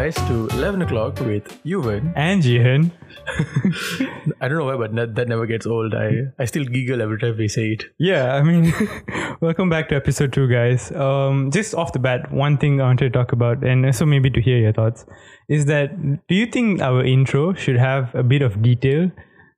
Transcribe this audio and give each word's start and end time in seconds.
guys, 0.00 0.14
to 0.28 0.48
11 0.52 0.80
o'clock 0.80 1.20
with 1.20 1.44
Yuvan. 1.62 2.14
And 2.16 2.42
Jihan. 2.42 2.90
I 4.40 4.48
don't 4.48 4.56
know 4.56 4.64
why, 4.64 4.76
but 4.76 4.94
that, 4.94 5.14
that 5.16 5.28
never 5.28 5.44
gets 5.44 5.66
old. 5.66 5.94
I, 5.94 6.32
I 6.38 6.46
still 6.46 6.64
giggle 6.64 7.02
every 7.02 7.18
time 7.18 7.36
we 7.36 7.48
say 7.48 7.72
it. 7.72 7.84
Yeah, 7.98 8.34
I 8.34 8.42
mean, 8.42 8.72
welcome 9.42 9.68
back 9.68 9.90
to 9.90 9.96
episode 9.96 10.32
two, 10.32 10.48
guys. 10.48 10.90
Um, 10.92 11.50
just 11.50 11.74
off 11.74 11.92
the 11.92 11.98
bat, 11.98 12.32
one 12.32 12.56
thing 12.56 12.80
I 12.80 12.84
wanted 12.84 13.12
to 13.12 13.18
talk 13.18 13.32
about, 13.32 13.62
and 13.62 13.84
also 13.84 14.06
maybe 14.06 14.30
to 14.30 14.40
hear 14.40 14.56
your 14.56 14.72
thoughts, 14.72 15.04
is 15.50 15.66
that 15.66 15.92
do 16.28 16.34
you 16.34 16.46
think 16.46 16.80
our 16.80 17.04
intro 17.04 17.52
should 17.52 17.76
have 17.76 18.14
a 18.14 18.22
bit 18.22 18.40
of 18.40 18.62
detail? 18.62 19.10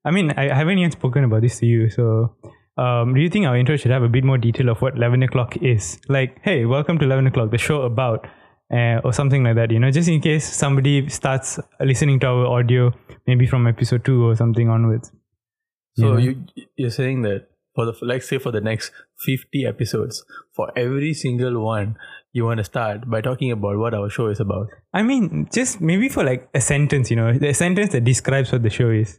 I 0.04 0.10
mean, 0.10 0.32
I, 0.36 0.50
I 0.50 0.54
haven't 0.54 0.78
even 0.78 0.90
spoken 0.90 1.22
about 1.22 1.42
this 1.42 1.60
to 1.60 1.66
you, 1.66 1.88
so 1.88 2.34
um, 2.78 3.14
do 3.14 3.20
you 3.20 3.30
think 3.30 3.46
our 3.46 3.56
intro 3.56 3.76
should 3.76 3.92
have 3.92 4.02
a 4.02 4.08
bit 4.08 4.24
more 4.24 4.38
detail 4.38 4.70
of 4.70 4.82
what 4.82 4.96
11 4.96 5.22
o'clock 5.22 5.56
is? 5.58 6.00
Like, 6.08 6.40
hey, 6.42 6.64
welcome 6.64 6.98
to 6.98 7.04
11 7.04 7.28
o'clock, 7.28 7.52
the 7.52 7.58
show 7.58 7.82
about, 7.82 8.26
uh, 8.72 9.00
or 9.04 9.12
something 9.12 9.44
like 9.44 9.56
that, 9.56 9.70
you 9.70 9.78
know, 9.78 9.90
just 9.90 10.08
in 10.08 10.20
case 10.20 10.44
somebody 10.44 11.08
starts 11.08 11.58
listening 11.80 12.18
to 12.20 12.26
our 12.26 12.46
audio, 12.46 12.92
maybe 13.26 13.46
from 13.46 13.66
episode 13.66 14.04
two 14.04 14.24
or 14.26 14.34
something 14.36 14.68
onwards. 14.68 15.12
So 15.96 16.16
Yeah. 16.16 16.18
you 16.24 16.44
you're 16.76 16.90
saying 16.90 17.22
that 17.22 17.48
for 17.74 17.84
the 17.86 17.92
like 18.02 18.22
say 18.22 18.38
for 18.38 18.50
the 18.50 18.60
next 18.60 18.92
50 19.24 19.66
episodes, 19.66 20.24
for 20.56 20.70
every 20.76 21.12
single 21.14 21.62
one, 21.64 21.96
you 22.32 22.44
want 22.46 22.58
to 22.58 22.64
start 22.64 23.08
by 23.10 23.20
talking 23.20 23.50
about 23.52 23.76
what 23.78 23.94
our 23.94 24.08
show 24.08 24.28
is 24.28 24.40
about. 24.40 24.68
I 24.94 25.02
mean, 25.02 25.48
just 25.52 25.80
maybe 25.80 26.08
for 26.08 26.24
like 26.24 26.48
a 26.54 26.60
sentence, 26.60 27.10
you 27.10 27.16
know, 27.16 27.28
a 27.28 27.52
sentence 27.54 27.92
that 27.92 28.04
describes 28.04 28.52
what 28.52 28.62
the 28.62 28.70
show 28.70 28.88
is. 28.90 29.18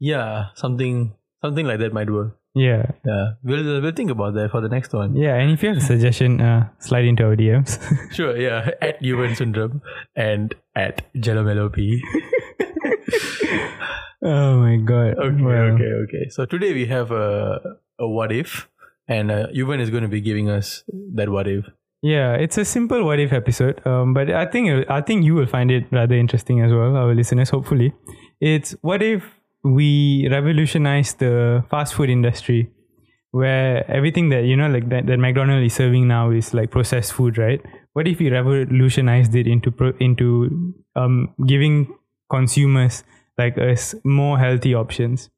Yeah, 0.00 0.46
something 0.54 1.14
something 1.40 1.66
like 1.66 1.78
that 1.80 1.92
might 1.92 2.10
work. 2.10 2.38
Yeah. 2.54 2.92
Yeah, 3.04 3.32
we'll 3.42 3.82
we'll 3.82 3.92
think 3.92 4.10
about 4.10 4.34
that 4.34 4.50
for 4.52 4.60
the 4.60 4.68
next 4.68 4.92
one. 4.92 5.16
Yeah. 5.16 5.34
And 5.34 5.50
if 5.50 5.62
you 5.62 5.70
have 5.70 5.78
a 5.78 5.80
suggestion, 5.80 6.40
uh, 6.40 6.68
slide 6.78 7.04
into 7.04 7.24
our 7.24 7.36
DMs. 7.36 7.78
Sure, 8.14 8.36
yeah, 8.36 8.70
at 8.80 9.02
Yuvan 9.02 9.36
Syndrome 9.36 9.82
and 10.14 10.54
at 10.76 11.02
Jalamelop. 11.16 11.74
oh 14.22 14.58
my 14.60 14.76
God. 14.76 15.18
Okay, 15.18 15.44
okay, 15.44 15.92
okay. 16.04 16.28
So 16.30 16.46
today 16.46 16.72
we 16.72 16.86
have 16.86 17.10
a 17.10 17.78
a 17.98 18.08
what 18.08 18.30
if, 18.30 18.68
and 19.08 19.30
uh, 19.30 19.46
Yuvan 19.48 19.80
is 19.80 19.90
going 19.90 20.04
to 20.04 20.08
be 20.08 20.20
giving 20.20 20.48
us 20.48 20.84
that 21.14 21.28
what 21.28 21.48
if. 21.48 21.66
Yeah, 22.02 22.34
it's 22.34 22.58
a 22.58 22.64
simple 22.64 23.04
what 23.04 23.18
if 23.18 23.32
episode. 23.32 23.84
Um, 23.86 24.14
but 24.14 24.30
I 24.30 24.46
think 24.46 24.88
I 24.90 25.00
think 25.00 25.24
you 25.24 25.34
will 25.34 25.46
find 25.46 25.70
it 25.72 25.86
rather 25.90 26.14
interesting 26.14 26.60
as 26.60 26.70
well, 26.70 26.96
our 26.96 27.14
listeners. 27.14 27.50
Hopefully, 27.50 27.94
it's 28.40 28.76
what 28.82 29.02
if 29.02 29.24
we 29.64 30.28
revolutionize 30.30 31.14
the 31.14 31.64
fast 31.70 31.94
food 31.94 32.10
industry, 32.10 32.70
where 33.30 33.90
everything 33.90 34.28
that 34.28 34.44
you 34.44 34.56
know, 34.56 34.68
like 34.68 34.88
that, 34.90 35.06
that 35.06 35.18
McDonald's 35.18 35.66
is 35.66 35.74
serving 35.74 36.06
now 36.06 36.30
is 36.30 36.54
like 36.54 36.70
processed 36.70 37.12
food, 37.14 37.38
right? 37.38 37.60
What 37.94 38.06
if 38.06 38.18
we 38.18 38.30
revolutionized 38.30 39.34
it 39.34 39.46
into 39.46 39.70
pro, 39.70 39.92
into 39.98 40.74
um 40.94 41.34
giving 41.46 41.96
consumers 42.30 43.04
like 43.38 43.58
us 43.58 43.94
more 44.04 44.38
healthy 44.38 44.74
options? 44.74 45.30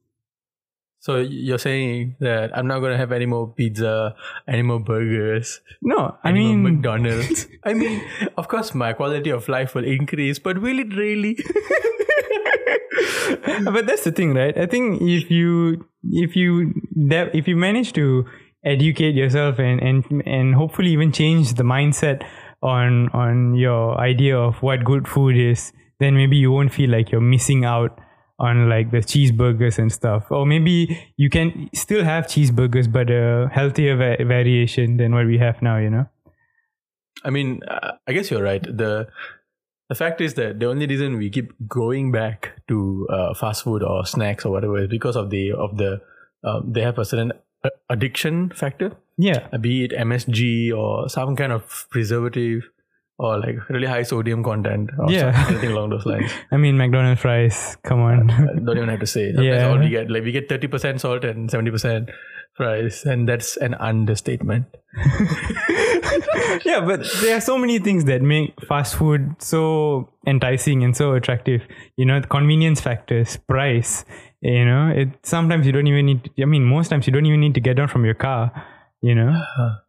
So 0.98 1.18
you're 1.20 1.58
saying 1.58 2.16
that 2.18 2.50
I'm 2.56 2.66
not 2.66 2.80
going 2.80 2.90
to 2.90 2.98
have 2.98 3.12
any 3.12 3.26
more 3.26 3.46
pizza, 3.54 4.16
any 4.48 4.62
more 4.62 4.80
burgers, 4.80 5.60
No, 5.80 6.16
I 6.24 6.32
mean 6.32 6.64
McDonald's. 6.64 7.46
I 7.64 7.74
mean, 7.74 8.02
of 8.36 8.48
course, 8.48 8.74
my 8.74 8.92
quality 8.92 9.30
of 9.30 9.48
life 9.48 9.76
will 9.76 9.84
increase, 9.84 10.40
but 10.40 10.60
will 10.60 10.80
it 10.80 10.96
really? 10.96 11.38
but 13.64 13.86
that's 13.86 14.04
the 14.04 14.12
thing 14.12 14.34
right? 14.34 14.56
I 14.56 14.66
think 14.66 15.02
if 15.02 15.30
you 15.30 15.86
if 16.10 16.36
you 16.36 16.74
de- 17.08 17.36
if 17.36 17.48
you 17.48 17.56
manage 17.56 17.92
to 17.94 18.24
educate 18.64 19.14
yourself 19.14 19.58
and 19.58 19.80
and 19.80 20.22
and 20.26 20.54
hopefully 20.54 20.90
even 20.90 21.12
change 21.12 21.54
the 21.54 21.62
mindset 21.62 22.24
on 22.62 23.08
on 23.10 23.54
your 23.54 23.98
idea 24.00 24.36
of 24.36 24.56
what 24.62 24.84
good 24.84 25.06
food 25.06 25.36
is 25.36 25.72
then 25.98 26.14
maybe 26.14 26.36
you 26.36 26.50
won't 26.50 26.72
feel 26.72 26.90
like 26.90 27.10
you're 27.10 27.20
missing 27.20 27.64
out 27.64 27.98
on 28.38 28.68
like 28.68 28.90
the 28.90 28.98
cheeseburgers 28.98 29.78
and 29.78 29.90
stuff. 29.90 30.24
Or 30.30 30.44
maybe 30.44 31.10
you 31.16 31.30
can 31.30 31.70
still 31.74 32.04
have 32.04 32.26
cheeseburgers 32.26 32.90
but 32.90 33.10
a 33.10 33.48
healthier 33.52 33.96
va- 33.96 34.24
variation 34.24 34.98
than 34.98 35.14
what 35.14 35.26
we 35.26 35.38
have 35.38 35.62
now 35.62 35.78
you 35.78 35.90
know? 35.90 36.06
I 37.24 37.30
mean, 37.30 37.60
uh, 37.66 37.92
I 38.06 38.12
guess 38.12 38.30
you're 38.30 38.42
right. 38.42 38.62
the 38.62 39.08
The 39.88 39.94
fact 39.94 40.20
is 40.20 40.34
that 40.34 40.58
the 40.60 40.66
only 40.66 40.86
reason 40.86 41.16
we 41.16 41.30
keep 41.30 41.52
going 41.68 42.10
back 42.12 42.52
to 42.68 43.06
uh, 43.10 43.34
fast 43.34 43.62
food 43.64 43.82
or 43.82 44.04
snacks 44.04 44.44
or 44.44 44.50
whatever 44.52 44.78
is 44.82 44.88
because 44.88 45.16
of 45.16 45.30
the 45.30 45.52
of 45.52 45.76
the 45.76 46.00
um, 46.44 46.72
they 46.72 46.80
have 46.82 46.98
a 46.98 47.04
certain 47.04 47.32
uh, 47.64 47.70
addiction 47.90 48.50
factor. 48.50 48.92
yeah 49.16 49.46
uh, 49.52 49.58
be 49.58 49.84
it 49.84 49.92
MSG 49.92 50.72
or 50.76 51.08
some 51.08 51.36
kind 51.36 51.52
of 51.52 51.86
preservative 51.90 52.64
or 53.18 53.38
like 53.38 53.56
really 53.70 53.86
high 53.86 54.02
sodium 54.02 54.42
content 54.48 54.90
or 54.98 55.10
Yeah. 55.10 55.32
some- 55.32 55.52
anything 55.54 55.70
along 55.72 55.90
those 55.90 56.04
lines. 56.04 56.30
i 56.52 56.56
mean 56.64 56.76
mcdonald's 56.76 57.20
fries 57.20 57.60
come 57.82 58.00
on 58.08 58.30
I 58.30 58.58
don't 58.66 58.76
even 58.76 58.88
have 58.94 59.00
to 59.00 59.06
say. 59.06 59.32
That's 59.32 59.46
Yeah. 59.50 59.68
all 59.68 59.78
we 59.78 59.88
get. 59.88 60.10
Like 60.10 60.24
we 60.24 60.32
get 60.32 60.48
30% 60.50 61.00
salt 61.00 61.24
and 61.24 61.48
70% 61.48 62.10
fries, 62.56 63.04
and 63.04 63.28
that's 63.28 63.56
an 63.56 63.74
understatement. 63.74 64.66
yeah, 66.64 66.80
but 66.80 67.06
there 67.20 67.36
are 67.36 67.40
so 67.40 67.58
many 67.58 67.78
things 67.78 68.06
that 68.06 68.22
make 68.22 68.54
fast 68.66 68.94
food 68.94 69.36
so 69.38 70.08
enticing 70.26 70.82
and 70.82 70.96
so 70.96 71.12
attractive. 71.12 71.62
You 71.96 72.06
know, 72.06 72.20
the 72.20 72.26
convenience 72.26 72.80
factors, 72.80 73.36
price. 73.36 74.04
You 74.40 74.64
know, 74.64 74.88
it 74.88 75.08
sometimes 75.22 75.66
you 75.66 75.72
don't 75.72 75.86
even 75.86 76.06
need. 76.06 76.30
I 76.40 76.44
mean, 76.44 76.64
most 76.64 76.88
times 76.88 77.06
you 77.06 77.12
don't 77.12 77.26
even 77.26 77.40
need 77.40 77.54
to 77.54 77.60
get 77.60 77.76
down 77.76 77.88
from 77.88 78.04
your 78.04 78.14
car. 78.14 78.52
You 79.02 79.14
know, 79.14 79.40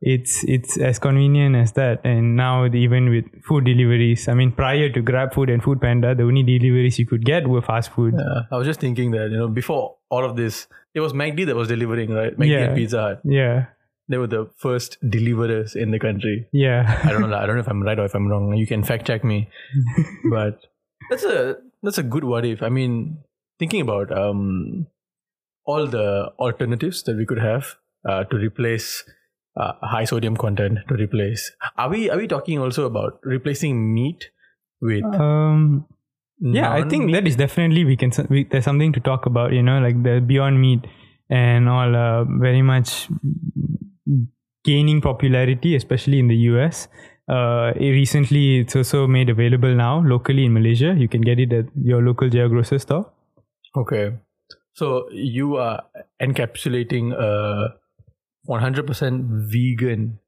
it's 0.01 0.43
it's 0.43 0.77
as 0.77 0.99
convenient 0.99 1.55
as 1.55 1.71
that. 1.73 2.01
And 2.03 2.35
now 2.35 2.65
even 2.65 3.09
with 3.09 3.25
food 3.43 3.63
deliveries, 3.65 4.27
I 4.27 4.33
mean, 4.33 4.51
prior 4.51 4.89
to 4.89 5.01
Grab 5.01 5.33
Food 5.33 5.49
and 5.49 5.63
Food 5.63 5.79
Panda, 5.81 6.13
the 6.13 6.23
only 6.23 6.43
deliveries 6.43 6.99
you 6.99 7.07
could 7.07 7.23
get 7.25 7.47
were 7.47 7.61
fast 7.61 7.91
food. 7.91 8.13
Uh, 8.15 8.43
I 8.51 8.57
was 8.57 8.67
just 8.67 8.79
thinking 8.81 9.11
that 9.11 9.31
you 9.31 9.37
know 9.37 9.47
before 9.47 9.95
all 10.09 10.25
of 10.25 10.35
this, 10.35 10.67
it 10.93 10.99
was 10.99 11.13
McD 11.13 11.45
that 11.47 11.55
was 11.55 11.69
delivering, 11.69 12.11
right? 12.11 12.37
McD 12.37 12.49
Yeah. 12.49 12.59
and 12.65 12.75
Pizza 12.75 13.01
Hut. 13.01 13.21
Yeah, 13.23 13.65
They 14.09 14.17
were 14.17 14.27
the 14.27 14.49
first 14.57 14.97
deliverers 15.09 15.75
in 15.75 15.91
the 15.91 15.99
country. 15.99 16.47
yeah, 16.51 17.01
I 17.03 17.11
don't 17.11 17.21
know. 17.29 17.35
I 17.37 17.45
don't 17.45 17.55
know 17.55 17.61
if 17.61 17.67
I'm 17.69 17.81
right 17.81 17.97
or 17.97 18.05
if 18.05 18.13
I'm 18.13 18.27
wrong. 18.27 18.55
You 18.57 18.67
can 18.67 18.83
fact 18.83 19.07
check 19.07 19.23
me. 19.23 19.49
but 20.29 20.59
that's 21.09 21.23
a 21.23 21.57
that's 21.81 21.97
a 21.97 22.03
good 22.03 22.25
what 22.25 22.45
if. 22.45 22.61
I 22.61 22.69
mean, 22.69 23.19
thinking 23.57 23.81
about 23.81 24.11
um 24.11 24.87
all 25.65 25.87
the 25.87 26.31
alternatives 26.39 27.03
that 27.03 27.15
we 27.17 27.25
could 27.25 27.39
have 27.39 27.75
uh, 28.07 28.23
to 28.25 28.37
replace 28.37 29.03
uh, 29.55 29.73
high 29.81 30.05
sodium 30.05 30.35
content 30.35 30.79
to 30.87 30.95
replace. 30.95 31.51
Are 31.77 31.89
we 31.89 32.09
are 32.09 32.17
we 32.17 32.27
talking 32.27 32.59
also 32.59 32.85
about 32.85 33.19
replacing 33.23 33.93
meat 33.93 34.29
with 34.81 35.03
um. 35.15 35.85
yeah 36.39 36.71
i 36.71 36.87
think 36.87 37.11
that 37.11 37.27
is 37.27 37.35
definitely 37.35 37.83
we 37.83 37.95
can 37.97 38.11
we, 38.29 38.43
there's 38.43 38.63
something 38.63 38.93
to 38.93 38.99
talk 38.99 39.25
about 39.25 39.51
you 39.51 39.63
know 39.63 39.79
like 39.79 40.03
the 40.03 40.19
beyond 40.19 40.61
meat 40.61 40.85
and 41.31 41.67
all 41.67 41.95
uh, 41.95 42.23
very 42.39 42.61
much 42.61 43.09
gaining 44.63 45.01
popularity 45.01 45.75
especially 45.75 46.19
in 46.19 46.27
the 46.27 46.35
us 46.35 46.87
uh, 47.27 47.73
it 47.75 47.89
recently 47.89 48.59
it's 48.59 48.75
also 48.75 49.07
made 49.07 49.31
available 49.31 49.73
now 49.73 49.99
locally 50.05 50.45
in 50.45 50.53
malaysia 50.53 50.93
you 50.95 51.07
can 51.07 51.21
get 51.21 51.39
it 51.39 51.51
at 51.51 51.65
your 51.81 52.03
local 52.03 52.29
Jaya 52.29 52.47
grocer 52.47 52.77
store 52.77 53.07
Okay. 53.77 54.17
So 54.73 55.09
you 55.11 55.57
are 55.57 55.83
encapsulating 56.21 57.13
a 57.13 57.75
100% 58.47 59.49
vegan 59.51 60.19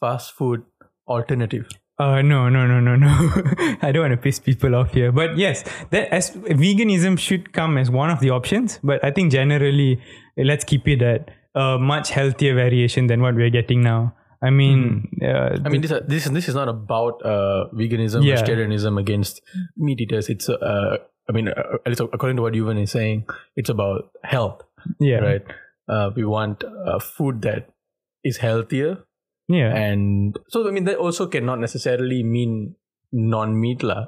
fast 0.00 0.32
food 0.32 0.62
alternative. 1.08 1.68
Uh, 1.98 2.22
no, 2.22 2.48
no, 2.48 2.66
no, 2.66 2.80
no, 2.80 2.96
no. 2.96 3.08
I 3.82 3.92
don't 3.92 4.02
want 4.02 4.12
to 4.12 4.16
piss 4.16 4.38
people 4.40 4.74
off 4.74 4.92
here. 4.92 5.12
But 5.12 5.36
yes, 5.36 5.62
that 5.90 6.08
as 6.12 6.30
veganism 6.32 7.18
should 7.18 7.52
come 7.52 7.78
as 7.78 7.90
one 7.90 8.10
of 8.10 8.20
the 8.20 8.30
options. 8.30 8.80
But 8.82 9.04
I 9.04 9.10
think 9.10 9.30
generally, 9.30 10.00
let's 10.36 10.64
keep 10.64 10.88
it 10.88 11.02
at 11.02 11.30
a 11.54 11.78
much 11.78 12.10
healthier 12.10 12.54
variation 12.54 13.06
than 13.06 13.20
what 13.22 13.34
we're 13.34 13.50
getting 13.50 13.82
now. 13.82 14.14
I 14.42 14.50
mean, 14.50 15.08
uh, 15.22 15.58
I 15.64 15.68
mean, 15.68 15.82
this 15.82 15.92
this 16.08 16.24
this 16.24 16.48
is 16.48 16.54
not 16.56 16.68
about 16.68 17.24
uh, 17.24 17.68
veganism, 17.72 18.24
Yeah. 18.24 18.34
vegetarianism 18.36 18.98
against 18.98 19.40
meat 19.76 20.00
eaters. 20.00 20.28
It's 20.28 20.48
uh, 20.48 20.96
I 21.28 21.32
mean, 21.32 21.48
uh, 21.48 21.78
at 21.86 21.88
least 21.88 22.00
according 22.00 22.36
to 22.36 22.42
what 22.42 22.54
Yuvan 22.54 22.82
is 22.82 22.90
saying, 22.90 23.26
it's 23.54 23.70
about 23.70 24.10
health, 24.24 24.62
yeah, 24.98 25.18
right? 25.18 25.42
Uh, 25.88 26.10
we 26.16 26.24
want 26.24 26.64
uh, 26.64 26.98
food 26.98 27.42
that 27.42 27.68
is 28.24 28.38
healthier, 28.38 29.04
yeah, 29.48 29.74
and 29.74 30.36
so 30.48 30.66
I 30.66 30.70
mean 30.70 30.84
that 30.84 30.96
also 30.98 31.26
cannot 31.26 31.58
necessarily 31.60 32.22
mean 32.22 32.76
non-meat 33.12 33.82
lah. 33.82 34.06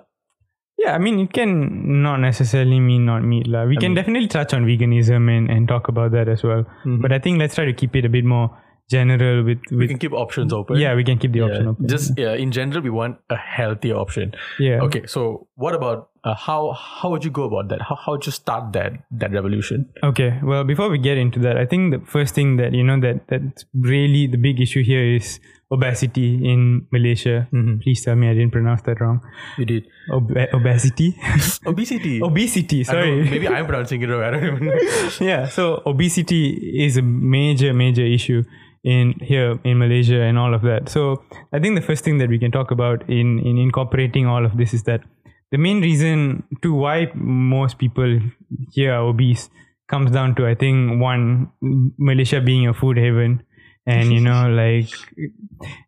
yeah. 0.79 0.95
I 0.95 0.99
mean, 0.99 1.19
it 1.21 1.33
can 1.33 2.03
not 2.03 2.19
necessarily 2.21 2.81
mean 2.81 3.05
not 3.07 3.23
meat 3.23 3.47
lah. 3.47 3.65
We 3.65 3.77
can 3.77 3.93
mean- 3.93 3.95
definitely 4.01 4.29
touch 4.29 4.53
on 4.55 4.65
veganism 4.67 5.29
and, 5.35 5.51
and 5.51 5.69
talk 5.69 5.89
about 5.89 6.13
that 6.13 6.29
as 6.29 6.43
well. 6.43 6.65
Mhm. 6.85 7.01
But 7.03 7.13
I 7.13 7.19
think 7.19 7.39
let's 7.39 7.55
try 7.55 7.65
to 7.65 7.73
keep 7.73 7.95
it 7.97 8.05
a 8.05 8.09
bit 8.09 8.25
more 8.25 8.51
general 8.91 9.43
with 9.45 9.59
We 9.71 9.89
can 9.89 9.99
keep 9.99 10.13
options 10.13 10.53
open. 10.53 10.77
yeah, 10.77 10.95
we 10.95 11.05
can 11.05 11.19
keep 11.19 11.33
the 11.33 11.39
Yeah, 11.41 11.47
option 11.47 11.67
open. 11.69 11.89
Just 11.89 12.19
yeah, 12.19 12.35
in 12.35 12.51
general, 12.53 12.83
we 12.83 12.91
want 12.91 13.19
a 13.31 13.37
healthy 13.37 13.93
option. 13.93 14.35
yeah. 14.59 14.81
Okay, 14.83 15.07
so 15.07 15.47
what 15.57 15.75
about 15.75 16.11
uh, 16.25 16.35
how 16.35 16.73
how 16.73 17.11
would 17.11 17.25
you 17.25 17.31
go 17.31 17.45
about 17.45 17.69
that? 17.69 17.81
How 17.83 17.97
how 17.97 18.13
would 18.13 18.25
you 18.27 18.33
start 18.33 18.73
that 18.73 18.93
that 19.13 19.33
revolution? 19.33 19.89
Okay, 20.03 20.39
well, 20.43 20.65
before 20.65 20.89
we 20.91 20.99
get 20.99 21.19
into 21.19 21.39
that, 21.41 21.57
I 21.57 21.67
think 21.67 21.93
the 21.93 22.01
first 22.07 22.35
thing 22.35 22.57
that 22.57 22.73
you 22.73 22.83
know 22.85 23.01
that 23.01 23.27
that's 23.29 23.65
really 23.75 24.27
the 24.27 24.39
big 24.39 24.61
issue 24.61 24.83
here 24.85 25.05
is 25.17 25.41
obesity 25.73 26.39
in 26.45 26.87
Malaysia. 26.93 27.49
Mhm. 27.53 27.83
Please 27.83 28.05
tell 28.05 28.15
me 28.17 28.29
I 28.29 28.35
didn't 28.35 28.53
pronounce 28.53 28.83
that 28.83 29.01
wrong. 29.01 29.21
You 29.59 29.65
did 29.65 29.89
Ob- 30.13 30.31
obesity. 30.53 31.17
obesity. 31.67 32.21
obesity. 32.23 32.79
Know, 32.85 32.93
Sorry. 32.95 33.25
maybe 33.29 33.49
I'm 33.49 33.67
pronouncing 33.67 34.01
it 34.03 34.07
wrong. 34.09 34.23
I 34.23 34.31
don't 34.31 34.45
even 34.45 34.65
know. 34.69 34.77
yeah. 35.21 35.49
So 35.49 35.83
obesity 35.85 36.57
is 36.85 36.97
a 36.97 37.03
major, 37.03 37.73
major 37.75 38.05
issue 38.07 38.45
in 38.85 39.15
here 39.21 39.59
in 39.65 39.79
Malaysia 39.79 40.21
and 40.21 40.39
all 40.39 40.55
of 40.55 40.63
that. 40.63 40.89
So 40.89 41.23
I 41.53 41.59
think 41.59 41.75
the 41.75 41.85
first 41.85 42.05
thing 42.05 42.19
that 42.19 42.29
we 42.29 42.39
can 42.39 42.53
talk 42.53 42.71
about 42.71 43.09
in 43.09 43.39
in 43.41 43.59
incorporating 43.59 44.27
all 44.27 44.45
of 44.45 44.57
this 44.57 44.75
is 44.75 44.83
that 44.85 45.01
the 45.51 45.59
main 45.59 45.81
reason 45.81 46.43
to 46.63 46.75
why 46.75 47.11
most 47.15 47.79
people 47.79 48.21
here 48.73 48.93
are 48.93 49.03
obese 49.09 49.51
comes 49.89 50.11
down 50.11 50.35
to 50.37 50.47
I 50.47 50.55
think 50.55 51.01
one 51.01 51.51
Malaysia 51.99 52.41
being 52.41 52.69
a 52.69 52.75
food 52.75 52.99
haven. 52.99 53.43
And 53.87 54.13
you 54.13 54.21
know, 54.21 54.49
like, 54.51 54.89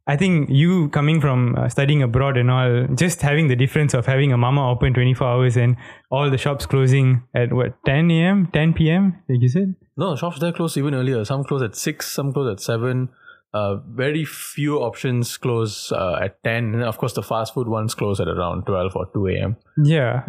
I 0.06 0.16
think 0.16 0.50
you 0.50 0.88
coming 0.90 1.20
from 1.20 1.56
uh, 1.56 1.68
studying 1.68 2.02
abroad 2.02 2.36
and 2.36 2.50
all, 2.50 2.86
just 2.94 3.22
having 3.22 3.48
the 3.48 3.56
difference 3.56 3.94
of 3.94 4.06
having 4.06 4.32
a 4.32 4.38
mamak 4.38 4.70
open 4.72 4.94
24 4.94 5.26
hours 5.26 5.56
and 5.56 5.76
all 6.10 6.30
the 6.30 6.38
shops 6.38 6.66
closing 6.66 7.22
at 7.34 7.52
what 7.52 7.74
10 7.84 8.10
a.m., 8.10 8.48
10 8.52 8.74
p.m. 8.74 9.22
Like 9.28 9.40
you 9.40 9.48
said. 9.48 9.74
No, 9.96 10.14
shops 10.14 10.38
there 10.38 10.52
close 10.52 10.76
even 10.76 10.94
earlier. 10.94 11.24
Some 11.24 11.44
close 11.44 11.62
at 11.62 11.74
six, 11.74 12.12
some 12.12 12.32
close 12.32 12.52
at 12.52 12.60
seven. 12.60 13.08
Uh, 13.56 13.76
very 14.04 14.24
few 14.24 14.78
options 14.88 15.36
close 15.44 15.74
uh, 15.92 16.18
at 16.26 16.32
ten. 16.44 16.74
And 16.74 16.82
of 16.82 16.98
course, 16.98 17.14
the 17.18 17.22
fast 17.22 17.54
food 17.54 17.68
ones 17.68 17.94
close 18.00 18.18
at 18.24 18.28
around 18.28 18.66
twelve 18.70 18.96
or 18.96 19.06
two 19.14 19.26
a.m. 19.28 19.56
Yeah. 19.82 20.24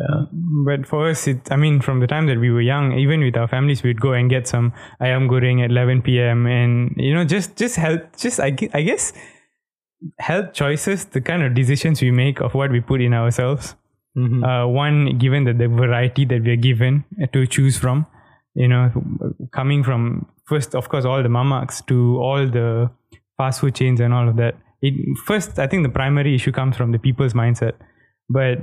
But 0.66 0.88
for 0.88 1.10
us, 1.10 1.28
it, 1.28 1.52
I 1.52 1.58
mean, 1.64 1.82
from 1.82 2.00
the 2.00 2.08
time 2.08 2.28
that 2.28 2.40
we 2.40 2.52
were 2.52 2.62
young, 2.62 2.94
even 2.98 3.22
with 3.22 3.36
our 3.36 3.48
families, 3.48 3.84
we'd 3.84 4.00
go 4.00 4.14
and 4.14 4.30
get 4.30 4.48
some 4.48 4.72
ayam 5.02 5.28
goreng 5.34 5.64
at 5.64 5.72
11 5.72 6.04
p.m. 6.04 6.46
And, 6.46 6.94
you 6.96 7.14
know, 7.16 7.26
just, 7.26 7.56
just 7.58 7.76
health, 7.76 8.02
just, 8.18 8.40
I, 8.40 8.56
I 8.74 8.82
guess, 8.82 9.14
health 10.20 10.54
choices, 10.54 11.06
the 11.06 11.22
kind 11.22 11.44
of 11.44 11.54
decisions 11.54 12.02
we 12.02 12.12
make 12.12 12.40
of 12.40 12.54
what 12.54 12.72
we 12.72 12.82
put 12.82 13.02
in 13.02 13.14
ourselves. 13.14 13.76
Mhm. 14.18 14.44
Uh, 14.44 14.68
one, 14.68 15.18
given 15.18 15.44
that 15.46 15.58
the 15.58 15.68
variety 15.68 16.26
that 16.26 16.44
we 16.44 16.52
are 16.52 16.64
given 16.70 17.04
to 17.34 17.46
choose 17.48 17.78
from, 17.78 18.06
you 18.56 18.68
know, 18.68 18.92
coming 19.52 19.84
from 19.84 20.28
first, 20.46 20.76
of 20.76 20.90
course, 20.90 21.06
all 21.06 21.22
the 21.22 21.30
mamaks 21.30 21.86
to 21.88 22.18
all 22.20 22.48
the 22.48 22.90
fast 23.38 23.62
food 23.62 23.76
chains 23.76 24.00
and 24.00 24.14
all 24.14 24.28
of 24.28 24.36
that. 24.38 24.56
It, 24.82 24.94
first, 25.26 25.58
I 25.60 25.68
think 25.68 25.84
the 25.84 25.90
primary 25.90 26.36
issue 26.36 26.52
comes 26.52 26.76
from 26.76 26.92
the 26.92 27.00
people's 27.00 27.34
mindset. 27.34 27.74
But 28.30 28.60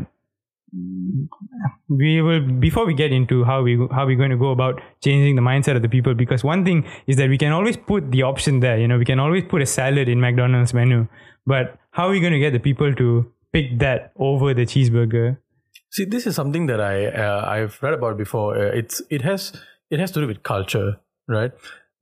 we 1.88 2.20
will 2.20 2.40
before 2.40 2.84
we 2.84 2.94
get 2.94 3.12
into 3.12 3.44
how 3.44 3.62
we 3.62 3.76
how 3.92 4.04
we're 4.04 4.16
going 4.16 4.30
to 4.30 4.36
go 4.36 4.50
about 4.50 4.80
changing 5.02 5.36
the 5.36 5.42
mindset 5.42 5.76
of 5.76 5.82
the 5.82 5.88
people 5.88 6.14
because 6.14 6.42
one 6.42 6.64
thing 6.64 6.84
is 7.06 7.16
that 7.16 7.28
we 7.28 7.38
can 7.38 7.52
always 7.52 7.76
put 7.76 8.10
the 8.10 8.22
option 8.22 8.58
there 8.58 8.76
you 8.76 8.88
know 8.88 8.98
we 8.98 9.04
can 9.04 9.20
always 9.20 9.44
put 9.44 9.62
a 9.62 9.66
salad 9.66 10.08
in 10.08 10.20
mcdonald's 10.20 10.74
menu 10.74 11.06
but 11.46 11.78
how 11.92 12.08
are 12.08 12.10
we 12.10 12.18
going 12.18 12.32
to 12.32 12.40
get 12.40 12.52
the 12.52 12.58
people 12.58 12.92
to 12.92 13.24
pick 13.52 13.78
that 13.78 14.10
over 14.18 14.52
the 14.52 14.66
cheeseburger 14.66 15.36
See, 15.94 16.04
this 16.04 16.26
is 16.26 16.34
something 16.34 16.66
that 16.66 16.80
I 16.80 17.06
uh, 17.06 17.44
I've 17.48 17.80
read 17.80 17.94
about 17.94 18.16
before. 18.18 18.58
Uh, 18.58 18.72
it's 18.74 19.00
it 19.10 19.22
has 19.22 19.52
it 19.90 20.00
has 20.00 20.10
to 20.10 20.20
do 20.20 20.26
with 20.26 20.42
culture, 20.42 20.96
right? 21.28 21.52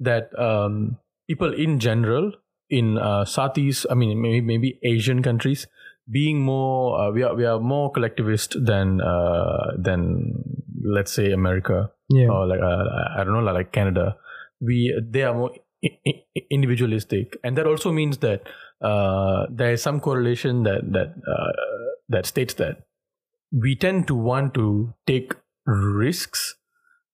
That 0.00 0.30
um, 0.38 0.96
people 1.28 1.52
in 1.52 1.78
general 1.78 2.32
in 2.72 2.96
uh, 2.98 3.24
Southeast, 3.24 3.86
I 3.90 3.94
mean 3.94 4.20
maybe 4.20 4.40
maybe 4.40 4.78
Asian 4.82 5.22
countries, 5.22 5.66
being 6.10 6.40
more 6.40 6.98
uh, 7.00 7.10
we 7.12 7.22
are 7.22 7.34
we 7.36 7.44
are 7.44 7.60
more 7.60 7.92
collectivist 7.92 8.56
than 8.64 9.00
uh, 9.00 9.76
than 9.78 10.32
let's 10.84 11.12
say 11.12 11.30
America 11.32 11.90
yeah 12.08 12.28
or 12.28 12.46
like 12.48 12.60
uh, 12.60 12.84
I 13.20 13.24
don't 13.24 13.34
know 13.34 13.52
like, 13.52 13.72
Canada. 13.72 14.16
We 14.60 14.94
they 15.04 15.22
are 15.22 15.34
more 15.34 15.50
i- 15.84 15.98
i- 16.08 16.46
individualistic, 16.50 17.36
and 17.44 17.56
that 17.58 17.66
also 17.66 17.92
means 17.92 18.18
that 18.18 18.42
uh, 18.80 19.46
there 19.50 19.72
is 19.72 19.82
some 19.82 20.00
correlation 20.00 20.62
that 20.64 20.90
that 20.92 21.14
uh, 21.28 21.52
that 22.08 22.26
states 22.26 22.54
that 22.54 22.82
we 23.52 23.76
tend 23.76 24.06
to 24.08 24.14
want 24.14 24.54
to 24.54 24.94
take 25.06 25.34
risks. 25.66 26.56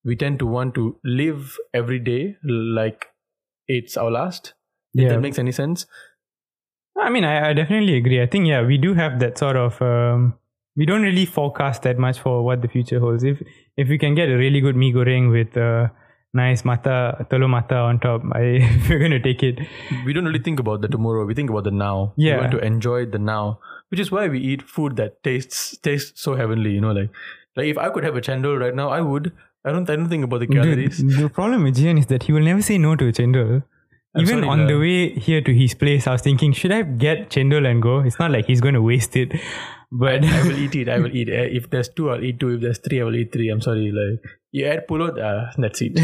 We 0.04 0.16
tend 0.16 0.38
to 0.38 0.46
want 0.46 0.74
to 0.76 0.96
live 1.04 1.56
every 1.74 1.98
day 1.98 2.36
like 2.44 3.06
it's 3.66 3.96
our 3.96 4.10
last. 4.10 4.54
If 4.94 5.02
Yeah. 5.02 5.08
that 5.10 5.20
makes 5.20 5.38
any 5.38 5.52
sense. 5.52 5.86
i 7.06 7.10
mean 7.14 7.24
I, 7.24 7.34
I 7.48 7.52
definitely 7.56 7.96
agree 7.96 8.20
i 8.22 8.26
think 8.26 8.46
yeah 8.48 8.62
we 8.68 8.76
do 8.84 8.94
have 8.94 9.18
that 9.20 9.38
sort 9.38 9.56
of 9.56 9.80
um, 9.88 10.34
we 10.76 10.86
don't 10.86 11.02
really 11.08 11.26
forecast 11.26 11.82
that 11.84 11.98
much 12.04 12.18
for 12.24 12.44
what 12.46 12.62
the 12.62 12.68
future 12.68 12.98
holds 13.04 13.24
if 13.32 13.42
if 13.76 13.88
we 13.88 13.98
can 14.04 14.14
get 14.16 14.28
a 14.28 14.36
really 14.40 14.60
good 14.64 14.76
mee 14.82 14.92
goreng 14.96 15.30
with 15.36 15.56
uh, 15.56 15.86
nice 16.40 16.64
mata 16.70 16.96
telur 17.30 17.48
mata 17.54 17.76
on 17.90 18.00
top 18.06 18.26
i 18.40 18.42
we're 18.88 18.98
going 19.04 19.16
to 19.18 19.22
take 19.28 19.44
it 19.50 19.62
We 20.08 20.12
don't 20.16 20.24
really 20.30 20.42
think 20.48 20.60
about 20.64 20.80
the 20.86 20.88
tomorrow. 20.96 21.24
We 21.30 21.34
think 21.38 21.50
about 21.54 21.64
the 21.68 21.74
now. 21.82 21.94
Yeah. 22.16 22.34
We 22.34 22.40
want 22.42 22.52
to 22.56 22.60
enjoy 22.72 22.98
the 23.14 23.18
now, 23.28 23.44
which 23.90 24.00
is 24.04 24.10
why 24.16 24.24
we 24.34 24.40
eat 24.50 24.62
food 24.74 24.96
that 25.00 25.14
tastes 25.28 25.62
tastes 25.86 26.20
so 26.26 26.34
heavenly. 26.40 26.72
You 26.76 26.82
know, 26.84 26.92
like 26.98 27.10
like 27.60 27.68
if 27.72 27.78
I 27.86 27.88
could 27.94 28.04
have 28.08 28.18
a 28.20 28.22
chendol 28.28 28.58
right 28.64 28.76
now, 28.82 28.88
I 28.98 29.00
would. 29.12 29.30
I 29.64 29.72
don't. 29.76 29.88
I 29.94 29.96
don't 30.00 30.08
think 30.14 30.24
about 30.28 30.40
the 30.44 30.48
Dude, 30.52 30.58
calories. 30.60 30.98
the 31.22 31.28
problem 31.40 31.64
with 31.68 31.80
Jian 31.82 31.98
is 32.04 32.06
that 32.12 32.24
he 32.28 32.36
will 32.38 32.46
never 32.50 32.62
say 32.70 32.78
no 32.86 32.94
to 33.02 33.08
a 33.12 33.16
chendol. 33.20 33.50
Even 34.20 34.44
on 34.44 34.66
the 34.66 34.78
way 34.78 35.10
here 35.10 35.40
to 35.40 35.54
his 35.54 35.74
place, 35.74 36.06
I 36.06 36.12
was 36.12 36.22
thinking, 36.22 36.52
should 36.52 36.72
I 36.72 36.82
get 36.82 37.30
chendol 37.30 37.66
and 37.70 37.82
go? 37.82 38.00
It's 38.00 38.18
not 38.18 38.30
like 38.30 38.46
he's 38.46 38.60
going 38.60 38.74
to 38.74 38.82
waste 38.82 39.16
it. 39.16 39.32
But 39.90 40.24
I 40.24 40.42
will 40.42 40.58
eat 40.64 40.74
it. 40.74 40.88
I 40.88 40.98
will 40.98 41.14
eat. 41.14 41.28
If 41.28 41.70
there's 41.70 41.88
two, 41.88 42.10
I'll 42.10 42.22
eat 42.22 42.38
two. 42.40 42.54
If 42.54 42.60
there's 42.60 42.78
three, 42.78 43.00
I 43.00 43.04
will 43.04 43.16
eat 43.16 43.32
three. 43.32 43.48
I'm 43.48 43.60
sorry. 43.60 43.90
Like 43.92 44.22
you 44.52 44.66
add 44.66 44.86
pulut, 44.86 45.18
uh, 45.18 45.52
that's 45.56 45.80
it. 45.82 45.94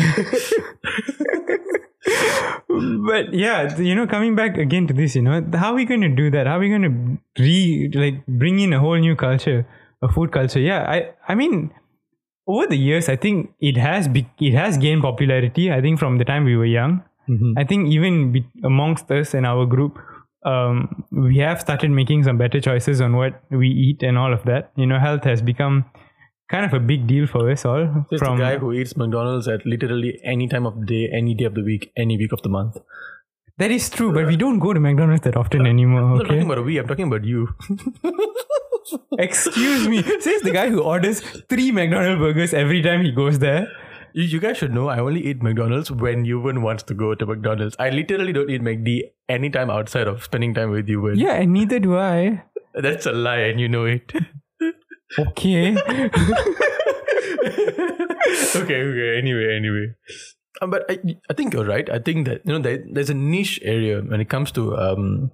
but 3.07 3.33
yeah, 3.35 3.77
you 3.79 3.95
know, 3.95 4.07
coming 4.07 4.35
back 4.35 4.57
again 4.57 4.87
to 4.87 4.95
this, 4.95 5.15
you 5.17 5.23
know, 5.23 5.45
how 5.55 5.73
are 5.73 5.75
we 5.75 5.85
going 5.85 6.01
to 6.01 6.09
do 6.09 6.31
that? 6.31 6.47
How 6.47 6.57
are 6.57 6.61
we 6.61 6.69
going 6.69 6.83
to 6.83 7.43
re 7.43 7.91
like 7.95 8.27
bring 8.27 8.61
in 8.61 8.73
a 8.73 8.81
whole 8.81 8.97
new 8.97 9.17
culture, 9.17 9.67
a 10.03 10.09
food 10.09 10.33
culture? 10.33 10.61
Yeah, 10.61 10.85
I 10.89 11.11
I 11.29 11.35
mean, 11.35 11.71
over 12.47 12.67
the 12.67 12.77
years, 12.77 13.09
I 13.09 13.17
think 13.17 13.55
it 13.61 13.77
has 13.77 14.09
be, 14.09 14.29
it 14.39 14.55
has 14.55 14.79
gained 14.79 15.03
popularity. 15.03 15.73
I 15.73 15.81
think 15.81 15.99
from 15.99 16.19
the 16.19 16.25
time 16.25 16.45
we 16.45 16.57
were 16.57 16.67
young, 16.67 17.03
Mhm. 17.29 17.55
I 17.57 17.65
think 17.65 17.89
even 17.89 18.33
be, 18.33 18.45
amongst 18.63 19.11
us 19.11 19.35
and 19.35 19.47
our 19.47 19.67
group, 19.67 19.99
um, 20.45 21.05
we 21.11 21.39
have 21.39 21.61
started 21.61 21.91
making 21.91 22.25
some 22.25 22.37
better 22.39 22.61
choices 22.61 23.01
on 23.01 23.17
what 23.17 23.41
we 23.51 23.69
eat 23.69 24.03
and 24.03 24.19
all 24.19 24.33
of 24.33 24.43
that. 24.45 24.73
You 24.77 24.87
know, 24.87 24.99
health 24.99 25.25
has 25.25 25.41
become 25.43 25.85
kind 26.51 26.67
of 26.67 26.75
a 26.75 26.81
big 26.81 27.07
deal 27.07 27.27
for 27.27 27.51
us 27.51 27.65
all. 27.65 27.87
Just 28.11 28.23
from 28.25 28.37
the 28.39 28.45
guy 28.45 28.59
who 28.59 28.73
eats 28.73 28.97
McDonald's 28.97 29.49
at 29.49 29.65
literally 29.65 30.21
any 30.23 30.47
time 30.49 30.67
of 30.67 30.79
the 30.81 30.87
day, 30.87 31.09
any 31.13 31.35
day 31.35 31.45
of 31.47 31.55
the 31.55 31.63
week, 31.63 31.91
any 31.97 32.19
week 32.19 32.33
of 32.33 32.43
the 32.43 32.49
month. 32.51 32.77
that 33.63 33.71
is 33.71 33.89
true, 33.89 34.13
but 34.15 34.27
we 34.27 34.37
don't 34.37 34.59
go 34.63 34.73
to 34.77 34.81
McDonald's 34.85 35.23
that 35.25 35.37
often 35.41 35.67
anymore. 35.73 36.01
I'm 36.03 36.15
not 36.15 36.21
Okay. 36.23 36.29
talking 36.41 36.51
about 36.53 36.65
we. 36.69 36.77
I'm 36.79 36.89
talking 36.89 37.07
about 37.11 37.25
you. 37.25 37.49
Excuse 39.19 39.89
me. 39.89 40.03
Says 40.21 40.43
the 40.43 40.51
guy 40.51 40.69
who 40.69 40.83
orders 40.83 41.21
three 41.49 41.71
McDonald's 41.73 42.21
burgers 42.21 42.53
every 42.53 42.83
time 42.83 43.03
he 43.05 43.13
goes 43.13 43.39
there. 43.39 43.69
You, 44.15 44.23
you 44.23 44.41
guys 44.41 44.57
should 44.59 44.73
know 44.73 44.89
I 44.89 45.01
only 45.01 45.27
eat 45.27 45.43
McDonald's 45.43 45.91
when 45.91 46.25
Yuvan 46.25 46.63
wants 46.63 46.85
to 46.85 46.95
go 46.95 47.17
to 47.17 47.27
McDonald's. 47.27 47.75
I 47.81 47.91
literally 47.91 48.33
don't 48.33 48.49
eat 48.49 48.63
McD 48.63 49.11
anytime 49.29 49.71
outside 49.71 50.07
of 50.07 50.23
spending 50.23 50.55
time 50.55 50.71
with 50.71 50.87
Yuvan. 50.87 51.17
Yeah, 51.17 51.35
and 51.35 51.53
neither 51.53 51.81
do 51.81 51.99
I. 51.99 52.45
That's 52.75 53.07
a 53.07 53.13
lie 53.13 53.39
and 53.39 53.61
you 53.61 53.69
know 53.69 53.87
it. 53.87 54.13
Okay. 55.19 55.77
okay, 55.77 56.13
okay. 58.57 59.19
Anyway, 59.19 59.57
anyway. 59.57 59.95
Um, 60.63 60.71
but 60.71 60.85
I, 60.89 60.99
I 61.29 61.35
think 61.35 61.53
you're 61.53 61.65
right. 61.65 61.91
I 61.91 61.99
think 61.99 62.27
that 62.29 62.43
you 62.45 62.53
know 62.53 62.61
there, 62.61 62.85
there's 62.91 63.11
a 63.11 63.15
niche 63.15 63.59
area 63.63 64.01
when 64.01 64.21
it 64.21 64.29
comes 64.29 64.53
to 64.53 64.77
um, 64.77 65.33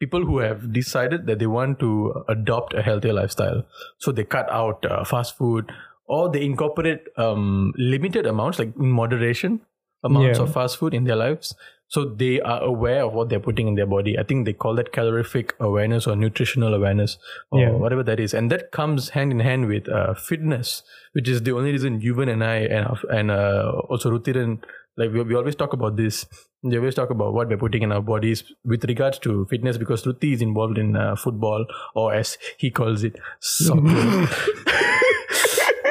people 0.00 0.24
who 0.24 0.38
have 0.38 0.72
decided 0.72 1.26
that 1.26 1.38
they 1.38 1.46
want 1.46 1.78
to 1.80 2.24
adopt 2.28 2.74
a 2.74 2.82
healthier 2.82 3.12
lifestyle. 3.12 3.66
So 3.98 4.10
they 4.12 4.24
cut 4.24 4.50
out 4.50 4.84
uh, 4.84 5.04
fast 5.04 5.36
food 5.36 5.70
or 6.06 6.30
they 6.30 6.44
incorporate 6.44 7.02
um, 7.16 7.72
limited 7.76 8.26
amounts, 8.26 8.58
like 8.58 8.72
in 8.76 8.90
moderation 8.90 9.60
amounts 10.04 10.38
Yeah. 10.38 10.44
of 10.44 10.52
fast 10.52 10.76
food 10.78 10.94
in 10.94 11.04
their 11.04 11.16
lives. 11.16 11.54
So 11.88 12.04
they 12.04 12.40
are 12.40 12.62
aware 12.62 13.04
of 13.04 13.12
what 13.12 13.28
they're 13.28 13.38
putting 13.40 13.68
in 13.68 13.76
their 13.76 13.86
body. 13.86 14.18
I 14.18 14.24
think 14.24 14.44
they 14.44 14.52
call 14.52 14.74
that 14.74 14.92
calorific 14.92 15.52
awareness 15.60 16.06
or 16.08 16.16
nutritional 16.16 16.74
awareness 16.74 17.16
or 17.52 17.60
Yeah. 17.60 17.70
whatever 17.70 18.02
that 18.02 18.18
is. 18.18 18.34
And 18.34 18.50
that 18.50 18.72
comes 18.72 19.10
hand 19.10 19.30
in 19.30 19.38
hand 19.40 19.68
with 19.68 19.88
uh, 19.88 20.14
fitness, 20.14 20.82
which 21.12 21.28
is 21.28 21.42
the 21.42 21.52
only 21.52 21.70
reason 21.70 22.00
Yuvan 22.00 22.28
and 22.28 22.42
I 22.42 22.56
and, 22.56 22.88
and 23.08 23.30
uh, 23.30 23.70
also 23.88 24.10
Rutiran, 24.10 24.62
like 24.96 25.12
we, 25.12 25.22
we 25.22 25.34
always 25.36 25.54
talk 25.54 25.72
about 25.74 25.96
this. 25.96 26.26
We 26.64 26.76
always 26.76 26.96
talk 26.96 27.10
about 27.10 27.34
what 27.34 27.48
we're 27.48 27.56
putting 27.56 27.82
in 27.84 27.92
our 27.92 28.02
bodies 28.02 28.42
with 28.64 28.82
regards 28.84 29.20
to 29.20 29.46
fitness 29.48 29.78
because 29.78 30.02
Ruti 30.02 30.32
is 30.34 30.42
involved 30.42 30.78
in 30.78 30.96
uh, 30.96 31.14
football 31.14 31.66
or 31.94 32.12
as 32.14 32.36
he 32.58 32.70
calls 32.72 33.04
it, 33.04 33.14
soccer. 33.40 34.26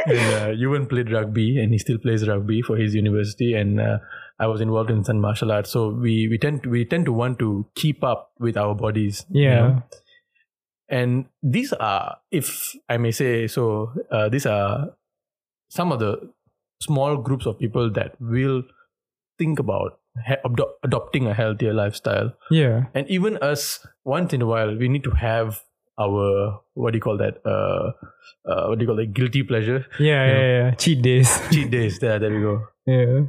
and 0.05 0.33
uh, 0.35 0.47
Yuvan 0.61 0.87
played 0.89 1.11
rugby 1.11 1.59
and 1.59 1.71
he 1.71 1.77
still 1.77 1.97
plays 1.97 2.27
rugby 2.27 2.61
for 2.61 2.77
his 2.77 2.93
university 2.95 3.53
and 3.53 3.79
uh, 3.79 3.97
I 4.39 4.47
was 4.47 4.61
involved 4.61 4.89
in 4.91 5.03
some 5.03 5.19
martial 5.19 5.51
arts 5.51 5.69
so 5.71 5.89
we 5.89 6.27
we 6.27 6.37
tend 6.37 6.63
to, 6.63 6.69
we 6.69 6.85
tend 6.85 7.05
to 7.05 7.13
want 7.13 7.39
to 7.39 7.65
keep 7.75 8.03
up 8.03 8.31
with 8.39 8.57
our 8.57 8.75
bodies 8.75 9.25
you 9.29 9.43
Yeah. 9.43 9.59
know? 9.67 9.83
and 10.89 11.25
these 11.41 11.73
are 11.73 12.17
if 12.31 12.75
I 12.89 12.97
may 12.97 13.11
say 13.11 13.47
so 13.47 13.91
uh, 14.11 14.29
these 14.29 14.45
are 14.45 14.89
some 15.69 15.91
of 15.91 15.99
the 15.99 16.29
small 16.81 17.17
groups 17.17 17.45
of 17.45 17.57
people 17.59 17.89
that 17.93 18.15
will 18.19 18.63
think 19.39 19.59
about 19.59 19.99
ha- 20.27 20.41
ado- 20.45 20.73
adopting 20.83 21.25
a 21.27 21.33
healthier 21.33 21.73
lifestyle. 21.73 22.33
Yeah. 22.51 22.85
And 22.93 23.07
even 23.09 23.37
us, 23.37 23.85
once 24.03 24.31
in 24.33 24.41
a 24.41 24.45
while, 24.45 24.75
we 24.77 24.87
need 24.87 25.03
to 25.05 25.11
have 25.11 25.61
our 25.99 26.59
what 26.73 26.91
do 26.91 26.97
you 26.97 27.01
call 27.01 27.17
that? 27.17 27.41
Uh, 27.45 27.91
uh 28.49 28.67
what 28.67 28.79
do 28.79 28.83
you 28.85 28.87
call 28.87 28.99
it? 28.99 29.13
Guilty 29.13 29.43
pleasure, 29.43 29.85
Yeah, 29.99 30.25
yeah, 30.25 30.47
yeah. 30.57 30.71
Cheat 30.75 31.01
days. 31.01 31.39
cheat 31.51 31.71
days. 31.71 31.99
There, 31.99 32.19
there 32.19 32.31
we 32.33 32.41
go. 32.41 32.67
yeah. 32.85 33.21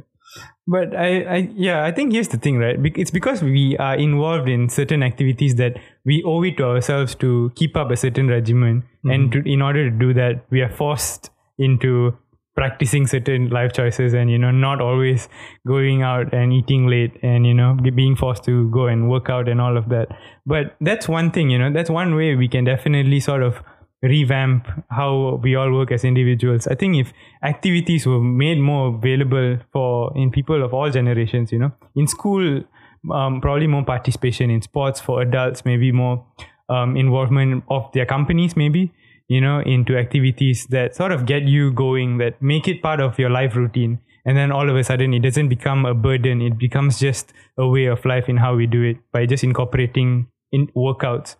But 0.69 0.93
I, 0.93 1.21
I, 1.23 1.49
yeah, 1.55 1.85
I 1.85 1.93
think 1.93 2.11
here's 2.11 2.27
the 2.27 2.37
thing, 2.37 2.57
right? 2.57 2.77
It's 2.97 3.09
because 3.11 3.41
we 3.41 3.77
are 3.77 3.95
involved 3.95 4.49
in 4.49 4.67
certain 4.67 5.01
activities 5.01 5.55
that 5.55 5.79
we 6.03 6.21
owe 6.25 6.43
it 6.43 6.57
to 6.57 6.65
ourselves 6.65 7.15
to 7.15 7.53
keep 7.55 7.77
up 7.77 7.89
a 7.89 7.95
certain 7.95 8.27
regimen, 8.27 8.83
and 9.05 9.31
to, 9.31 9.41
in 9.49 9.61
order 9.61 9.89
to 9.89 9.97
do 9.97 10.13
that, 10.15 10.43
we 10.49 10.59
are 10.61 10.69
forced 10.69 11.29
into 11.57 12.17
practicing 12.57 13.07
certain 13.07 13.49
life 13.49 13.71
choices, 13.71 14.13
and 14.13 14.29
you 14.29 14.37
know, 14.37 14.51
not 14.51 14.81
always 14.81 15.29
going 15.65 16.01
out 16.01 16.33
and 16.33 16.51
eating 16.51 16.87
late, 16.87 17.17
and 17.21 17.45
you 17.45 17.53
know, 17.53 17.77
being 17.95 18.15
forced 18.15 18.43
to 18.45 18.69
go 18.71 18.87
and 18.87 19.09
work 19.09 19.29
out 19.29 19.47
and 19.47 19.61
all 19.61 19.77
of 19.77 19.89
that. 19.89 20.07
But 20.45 20.75
that's 20.81 21.07
one 21.07 21.31
thing, 21.31 21.51
you 21.51 21.59
know, 21.59 21.71
that's 21.71 21.89
one 21.89 22.15
way 22.15 22.35
we 22.35 22.47
can 22.47 22.65
definitely 22.65 23.19
sort 23.19 23.43
of 23.43 23.61
revamp 24.03 24.67
how 24.89 25.39
we 25.43 25.55
all 25.55 25.71
work 25.71 25.91
as 25.91 26.03
individuals. 26.03 26.67
I 26.67 26.75
think 26.75 26.97
if 26.97 27.13
activities 27.43 28.05
were 28.05 28.21
made 28.21 28.59
more 28.59 28.95
available 28.95 29.57
for 29.71 30.11
in 30.15 30.31
people 30.31 30.63
of 30.63 30.73
all 30.73 30.89
generations, 30.91 31.51
you 31.51 31.59
know, 31.59 31.71
in 31.95 32.07
school, 32.07 32.63
um, 33.11 33.41
probably 33.41 33.67
more 33.67 33.83
participation 33.83 34.49
in 34.49 34.61
sports 34.61 34.99
for 34.99 35.21
adults, 35.21 35.65
maybe 35.65 35.91
more 35.91 36.25
um, 36.69 36.95
involvement 36.97 37.63
of 37.69 37.91
their 37.93 38.05
companies, 38.05 38.55
maybe 38.55 38.93
you 39.27 39.41
know, 39.41 39.59
into 39.59 39.97
activities 39.97 40.65
that 40.69 40.95
sort 40.95 41.11
of 41.11 41.25
get 41.25 41.43
you 41.43 41.71
going, 41.71 42.17
that 42.17 42.41
make 42.41 42.67
it 42.67 42.81
part 42.81 42.99
of 42.99 43.19
your 43.19 43.29
life 43.29 43.55
routine. 43.55 43.99
And 44.25 44.37
then 44.37 44.51
all 44.51 44.69
of 44.69 44.75
a 44.75 44.83
sudden, 44.83 45.13
it 45.13 45.19
doesn't 45.19 45.47
become 45.47 45.85
a 45.85 45.93
burden. 45.93 46.41
It 46.41 46.57
becomes 46.57 46.99
just 46.99 47.31
a 47.57 47.67
way 47.67 47.85
of 47.85 48.03
life 48.05 48.27
in 48.27 48.37
how 48.37 48.55
we 48.55 48.67
do 48.67 48.83
it 48.83 48.97
by 49.11 49.25
just 49.25 49.43
incorporating 49.43 50.27
in 50.51 50.67
workouts 50.67 51.35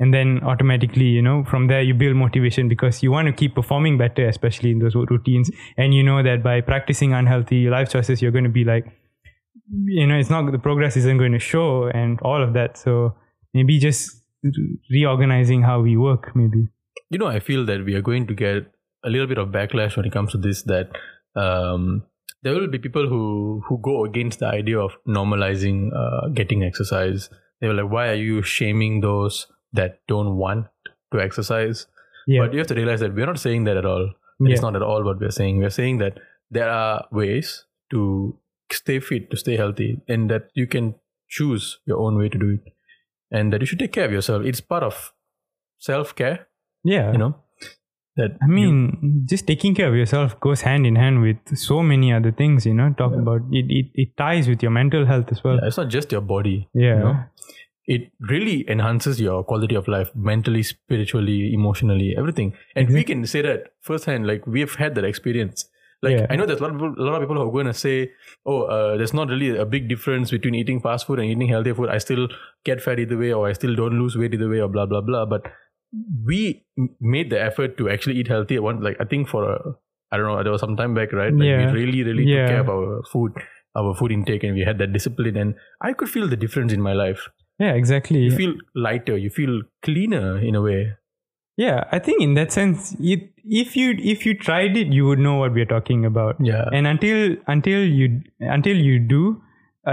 and 0.00 0.14
then 0.14 0.40
automatically 0.42 1.04
you 1.04 1.22
know 1.22 1.44
from 1.44 1.68
there 1.68 1.82
you 1.82 1.94
build 1.94 2.16
motivation 2.16 2.68
because 2.68 3.02
you 3.02 3.10
want 3.12 3.26
to 3.26 3.32
keep 3.32 3.54
performing 3.54 3.96
better 3.98 4.26
especially 4.26 4.70
in 4.70 4.78
those 4.78 4.94
routines 4.94 5.50
and 5.76 5.94
you 5.94 6.02
know 6.02 6.22
that 6.22 6.42
by 6.42 6.60
practicing 6.60 7.12
unhealthy 7.12 7.68
life 7.68 7.90
choices 7.90 8.20
you're 8.20 8.32
going 8.32 8.44
to 8.44 8.50
be 8.50 8.64
like 8.64 8.86
you 9.84 10.06
know 10.06 10.18
it's 10.18 10.30
not 10.30 10.50
the 10.50 10.58
progress 10.58 10.96
isn't 10.96 11.18
going 11.18 11.32
to 11.32 11.38
show 11.38 11.88
and 11.94 12.18
all 12.22 12.42
of 12.42 12.54
that 12.54 12.76
so 12.76 13.14
maybe 13.54 13.78
just 13.78 14.16
reorganizing 14.90 15.62
how 15.62 15.80
we 15.80 15.96
work 15.96 16.34
maybe 16.34 16.66
you 17.10 17.18
know, 17.18 17.26
I 17.26 17.40
feel 17.40 17.66
that 17.66 17.84
we 17.84 17.94
are 17.94 18.02
going 18.02 18.26
to 18.28 18.34
get 18.34 18.72
a 19.04 19.10
little 19.10 19.26
bit 19.26 19.38
of 19.38 19.48
backlash 19.48 19.96
when 19.96 20.06
it 20.06 20.12
comes 20.12 20.32
to 20.32 20.38
this. 20.38 20.62
That 20.62 20.90
um, 21.34 22.04
there 22.42 22.54
will 22.54 22.68
be 22.68 22.78
people 22.78 23.08
who 23.08 23.62
who 23.66 23.78
go 23.78 24.04
against 24.04 24.38
the 24.38 24.46
idea 24.46 24.78
of 24.78 24.96
normalizing 25.06 25.90
uh, 25.94 26.28
getting 26.28 26.62
exercise. 26.62 27.28
They 27.60 27.68
were 27.68 27.74
like, 27.74 27.90
"Why 27.90 28.08
are 28.08 28.22
you 28.28 28.42
shaming 28.42 29.00
those 29.00 29.46
that 29.72 30.00
don't 30.06 30.36
want 30.36 30.66
to 31.12 31.20
exercise?" 31.20 31.86
yeah 32.26 32.42
But 32.42 32.52
you 32.52 32.58
have 32.58 32.68
to 32.68 32.74
realize 32.74 33.00
that 33.00 33.14
we're 33.14 33.26
not 33.26 33.40
saying 33.40 33.64
that 33.64 33.76
at 33.76 33.84
all. 33.84 34.10
Yeah. 34.38 34.52
It's 34.52 34.62
not 34.62 34.76
at 34.76 34.82
all 34.82 35.04
what 35.04 35.20
we're 35.20 35.30
saying. 35.30 35.58
We're 35.58 35.70
saying 35.70 35.98
that 35.98 36.20
there 36.50 36.70
are 36.70 37.06
ways 37.10 37.64
to 37.90 38.38
stay 38.72 39.00
fit, 39.00 39.30
to 39.30 39.36
stay 39.36 39.56
healthy, 39.56 40.00
and 40.08 40.30
that 40.30 40.50
you 40.54 40.66
can 40.66 40.94
choose 41.28 41.78
your 41.86 41.98
own 41.98 42.16
way 42.18 42.28
to 42.28 42.38
do 42.38 42.50
it, 42.50 42.72
and 43.30 43.52
that 43.52 43.60
you 43.60 43.66
should 43.66 43.80
take 43.80 43.92
care 43.92 44.04
of 44.04 44.12
yourself. 44.12 44.44
It's 44.44 44.60
part 44.60 44.84
of 44.84 45.12
self 45.78 46.14
care 46.14 46.46
yeah 46.84 47.12
you 47.12 47.18
know 47.18 47.34
that 48.16 48.32
I 48.42 48.46
mean, 48.48 49.24
just 49.24 49.46
taking 49.46 49.74
care 49.74 49.88
of 49.88 49.94
yourself 49.94 50.38
goes 50.40 50.62
hand 50.62 50.84
in 50.84 50.96
hand 50.96 51.22
with 51.22 51.36
so 51.56 51.80
many 51.80 52.12
other 52.12 52.32
things, 52.32 52.66
you 52.66 52.74
know. 52.74 52.92
Talk 52.98 53.14
about 53.14 53.42
it, 53.52 53.66
it, 53.70 53.86
it 53.94 54.16
ties 54.16 54.48
with 54.48 54.62
your 54.64 54.72
mental 54.72 55.06
health 55.06 55.30
as 55.30 55.42
well. 55.44 55.54
you- 55.54 55.66
it's 55.68 55.76
not 55.76 55.88
just 55.88 56.10
your 56.12 56.20
body 56.20 56.68
Yeah. 56.74 56.96
you 56.96 57.04
know 57.04 57.18
it 57.86 58.10
really 58.28 58.68
enhances 58.68 59.20
your 59.20 59.42
quality 59.44 59.74
of 59.76 59.86
life 59.88 60.10
mentally 60.14 60.62
spiritually 60.62 61.54
emotionally 61.54 62.14
everything 62.16 62.52
and 62.76 62.88
we 62.90 63.04
can 63.04 63.24
say 63.26 63.42
that 63.42 63.72
firsthand 63.80 64.26
like 64.26 64.46
we've 64.46 64.74
had 64.74 64.94
that 64.96 65.04
experience 65.04 65.64
like 66.02 66.16
Yeah. 66.18 66.26
i 66.30 66.36
know 66.36 66.46
there's 66.46 66.60
a 66.60 66.62
lot 66.62 66.72
of 66.74 66.78
people, 66.78 66.94
a 66.98 67.06
lot 67.08 67.14
of 67.14 67.22
people 67.22 67.36
who 67.36 67.48
are 67.48 67.52
going 67.52 67.66
to 67.66 67.74
say 67.86 68.10
oh 68.44 68.62
uh, 68.62 68.96
there's 68.98 69.14
not 69.14 69.28
really 69.28 69.56
a 69.56 69.64
big 69.64 69.88
difference 69.88 70.30
between 70.30 70.54
eating 70.56 70.80
fast 70.80 71.06
food 71.06 71.20
and 71.20 71.28
eating 71.30 71.48
healthy 71.48 71.72
food 71.72 71.88
i 71.88 71.98
still 71.98 72.28
get 72.64 72.82
fat 72.82 72.98
either 72.98 73.16
way 73.24 73.32
or 73.32 73.48
i 73.48 73.52
still 73.54 73.74
don't 73.74 73.98
lose 74.04 74.16
weight 74.16 74.34
either 74.34 74.48
way 74.48 74.60
or 74.60 74.68
blah 74.68 74.86
blah 74.86 75.00
blah 75.00 75.24
but 75.24 75.50
we 76.24 76.64
made 77.00 77.30
the 77.30 77.40
effort 77.40 77.76
to 77.78 77.88
actually 77.88 78.16
eat 78.16 78.28
healthy 78.28 78.56
at 78.56 78.62
one 78.62 78.80
like 78.80 78.96
i 79.00 79.04
think 79.04 79.28
for 79.28 79.42
a 79.52 79.56
i 80.12 80.16
don't 80.16 80.26
know 80.26 80.42
there 80.42 80.52
was 80.52 80.60
some 80.60 80.76
time 80.76 80.94
back 80.94 81.12
right 81.12 81.32
like 81.34 81.46
Yeah. 81.48 81.66
we 81.72 81.80
really 81.80 82.02
really 82.04 82.24
Yeah. 82.24 82.46
took 82.46 82.50
care 82.50 82.60
of 82.60 82.68
our 82.68 83.02
food 83.12 83.32
our 83.76 83.94
food 83.94 84.12
intake 84.12 84.44
and 84.44 84.54
we 84.54 84.60
had 84.68 84.78
that 84.78 84.92
discipline 84.92 85.36
and 85.36 85.54
i 85.80 85.92
could 85.92 86.08
feel 86.08 86.28
the 86.28 86.36
difference 86.36 86.72
in 86.72 86.80
my 86.88 86.92
life 86.92 87.28
Yeah, 87.62 87.72
exactly. 87.78 88.20
you 88.20 88.30
feel 88.36 88.54
lighter 88.74 89.16
you 89.16 89.30
feel 89.30 89.60
cleaner 89.82 90.38
in 90.38 90.54
a 90.54 90.62
way 90.70 90.80
Yeah, 91.60 91.80
I 91.94 91.98
think 92.04 92.22
in 92.24 92.34
that 92.36 92.52
sense, 92.56 92.84
it, 93.12 93.24
if 93.62 93.72
you 93.78 93.88
if 94.12 94.22
you 94.26 94.32
tried 94.44 94.76
it, 94.82 94.92
you 94.98 95.02
would 95.08 95.18
know 95.24 95.32
what 95.40 95.52
we're 95.56 95.68
talking 95.72 96.04
about. 96.10 96.38
yeah 96.50 96.70
And 96.76 96.88
until 96.92 97.18
until 97.54 97.82
you 97.98 98.06
until 98.54 98.78
you 98.88 98.94
do, 99.10 99.20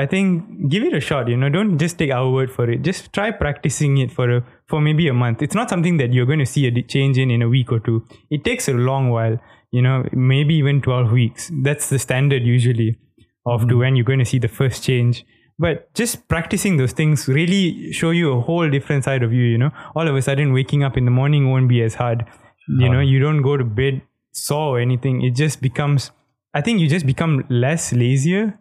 I 0.01 0.05
think 0.13 0.69
give 0.75 0.85
it 0.89 0.95
a 0.99 1.01
shot. 1.07 1.31
You 1.33 1.39
know, 1.41 1.49
don't 1.55 1.73
just 1.83 1.97
take 2.03 2.13
our 2.19 2.29
word 2.37 2.53
for 2.59 2.69
it. 2.75 2.85
Just 2.89 3.09
try 3.17 3.25
practicing 3.41 3.97
it 4.05 4.15
for 4.19 4.29
a 4.37 4.39
for 4.67 4.81
maybe 4.81 5.07
a 5.07 5.13
month. 5.13 5.41
It's 5.41 5.55
not 5.55 5.69
something 5.69 5.97
that 5.97 6.13
you're 6.13 6.25
going 6.25 6.39
to 6.39 6.45
see 6.45 6.67
a 6.67 6.81
change 6.83 7.17
in 7.17 7.31
in 7.31 7.41
a 7.41 7.49
week 7.49 7.71
or 7.71 7.79
two. 7.79 8.05
It 8.29 8.43
takes 8.43 8.67
a 8.67 8.73
long 8.73 9.09
while. 9.09 9.39
You 9.71 9.81
know, 9.81 10.05
maybe 10.13 10.55
even 10.55 10.81
twelve 10.81 11.11
weeks. 11.11 11.51
That's 11.63 11.89
the 11.89 11.99
standard 11.99 12.43
usually 12.43 12.97
of 13.45 13.67
to 13.69 13.77
when 13.77 13.95
you're 13.95 14.05
going 14.05 14.19
to 14.19 14.25
see 14.25 14.39
the 14.39 14.47
first 14.47 14.83
change. 14.83 15.25
But 15.59 15.93
just 15.93 16.27
practicing 16.27 16.77
those 16.77 16.91
things 16.93 17.27
really 17.27 17.91
show 17.91 18.11
you 18.11 18.31
a 18.31 18.41
whole 18.41 18.69
different 18.69 19.03
side 19.03 19.23
of 19.23 19.33
you. 19.33 19.43
You 19.43 19.57
know, 19.57 19.71
all 19.95 20.07
of 20.07 20.15
a 20.15 20.21
sudden 20.21 20.53
waking 20.53 20.83
up 20.83 20.95
in 20.97 21.05
the 21.05 21.11
morning 21.11 21.49
won't 21.49 21.67
be 21.67 21.81
as 21.81 21.95
hard. 21.95 22.25
You 22.67 22.89
know, 22.89 22.99
you 22.99 23.19
don't 23.19 23.41
go 23.41 23.55
to 23.57 23.63
bed 23.63 24.01
sore 24.33 24.77
or 24.77 24.79
anything. 24.79 25.21
It 25.23 25.35
just 25.35 25.61
becomes. 25.61 26.11
I 26.53 26.61
think 26.61 26.79
you 26.79 26.87
just 26.87 27.05
become 27.05 27.45
less 27.49 27.91
lazier, 27.93 28.59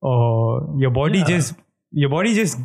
or 0.00 0.74
your 0.78 0.90
body 0.90 1.18
Yeah. 1.18 1.24
just 1.24 1.54
your 1.90 2.10
body 2.10 2.34
just 2.34 2.58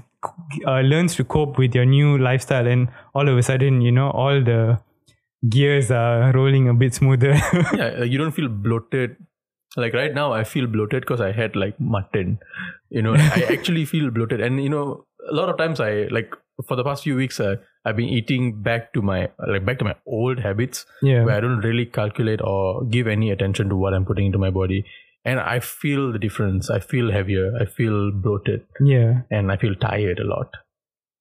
uh, 0.68 0.82
learns 0.82 1.16
to 1.16 1.24
cope 1.24 1.58
with 1.58 1.76
your 1.76 1.86
new 1.86 2.18
lifestyle, 2.18 2.68
and 2.68 2.90
all 3.14 3.28
of 3.28 3.38
a 3.38 3.44
sudden, 3.44 3.82
you 3.82 3.92
know, 3.92 4.10
all 4.12 4.44
the 4.44 4.80
gears 5.50 5.92
are 5.92 6.32
rolling 6.32 6.70
a 6.70 6.74
bit 6.74 6.94
smoother. 6.94 7.34
yeah 7.74 8.04
you 8.04 8.18
don't 8.18 8.32
feel 8.32 8.48
bloated. 8.48 9.18
Like 9.76 9.94
right 9.94 10.14
now 10.14 10.32
i 10.34 10.44
feel 10.44 10.68
bloated 10.68 11.02
because 11.02 11.20
i 11.20 11.32
had 11.32 11.56
like 11.56 11.80
mutton. 11.80 12.40
You 12.90 13.02
know 13.02 13.16
i 13.16 13.46
actually 13.50 13.86
feel 13.86 14.12
bloated. 14.12 14.40
And 14.40 14.64
you 14.64 14.70
know 14.70 15.06
a 15.30 15.34
lot 15.34 15.50
of 15.50 15.58
times 15.58 15.80
i 15.80 16.08
like 16.12 16.36
for 16.68 16.76
the 16.76 16.84
past 16.84 17.04
few 17.04 17.16
weeks 17.16 17.40
uh, 17.40 17.56
i've 17.86 17.96
been 17.96 18.10
eating 18.10 18.62
back 18.62 18.94
to 18.94 19.02
my 19.02 19.30
like 19.48 19.66
back 19.66 19.80
to 19.80 19.86
my 19.86 19.96
old 20.06 20.40
habits 20.40 20.86
yeah, 21.02 21.24
where 21.24 21.36
i 21.36 21.40
don't 21.40 21.62
really 21.62 21.86
calculate 21.86 22.42
or 22.42 22.84
give 22.86 23.08
any 23.08 23.32
attention 23.32 23.70
to 23.70 23.76
what 23.76 23.94
i'm 23.94 24.06
putting 24.06 24.28
into 24.28 24.38
my 24.38 24.50
body 24.50 24.86
and 25.26 25.40
i 25.40 25.60
feel 25.60 26.12
the 26.12 26.20
difference 26.20 26.70
i 26.70 26.80
feel 26.80 27.12
heavier 27.12 27.52
i 27.60 27.66
feel 27.66 28.12
bloated 28.12 28.66
yeah, 28.80 29.22
and 29.32 29.52
i 29.52 29.58
feel 29.58 29.76
tired 29.76 30.20
a 30.20 30.24
lot 30.24 30.50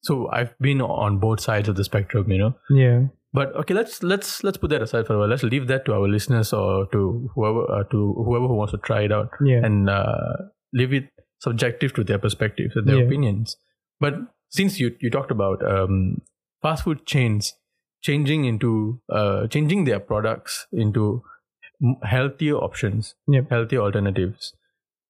so 0.02 0.28
i've 0.30 0.54
been 0.59 0.80
on 0.80 1.18
both 1.18 1.40
sides 1.40 1.68
of 1.68 1.76
the 1.76 1.85
spectrum 1.85 2.30
you 2.30 2.38
know 2.38 2.54
yeah, 2.71 3.02
but 3.35 3.54
okay, 3.56 3.73
let's 3.73 4.02
let's 4.02 4.44
let's 4.44 4.59
put 4.59 4.68
that 4.71 4.82
aside 4.82 5.06
for 5.06 5.14
a 5.14 5.18
while. 5.18 5.28
Let's 5.28 5.42
leave 5.42 5.66
that 5.68 5.87
to 5.87 5.94
our 5.94 6.06
listeners 6.06 6.52
or 6.52 6.87
to 6.92 7.30
whoever 7.35 7.62
uh, 7.71 7.85
to 7.85 8.12
whoever 8.26 8.47
who 8.47 8.54
wants 8.56 8.73
to 8.73 8.78
try 8.78 9.02
it 9.02 9.12
out 9.12 9.30
yeah. 9.42 9.64
and 9.64 9.88
uh, 9.88 10.35
leave 10.75 10.92
it 10.92 11.09
subjective 11.40 11.94
to 11.94 12.04
their 12.04 12.18
perspectives 12.18 12.76
and 12.76 12.87
their 12.87 12.99
Yeah. 12.99 13.04
opinions. 13.04 13.56
But 14.00 14.14
since 14.50 14.78
you 14.78 14.94
you 15.00 15.09
talked 15.09 15.30
about 15.30 15.64
um, 15.64 16.21
fast 16.61 16.85
food 16.85 17.06
chains 17.06 17.54
changing 18.02 18.44
into 18.44 19.00
uh, 19.11 19.47
changing 19.47 19.85
their 19.85 20.00
products 20.00 20.66
into 20.71 21.23
healthier 22.02 22.56
options, 22.56 23.14
Yep. 23.28 23.50
healthier 23.50 23.80
alternatives. 23.80 24.54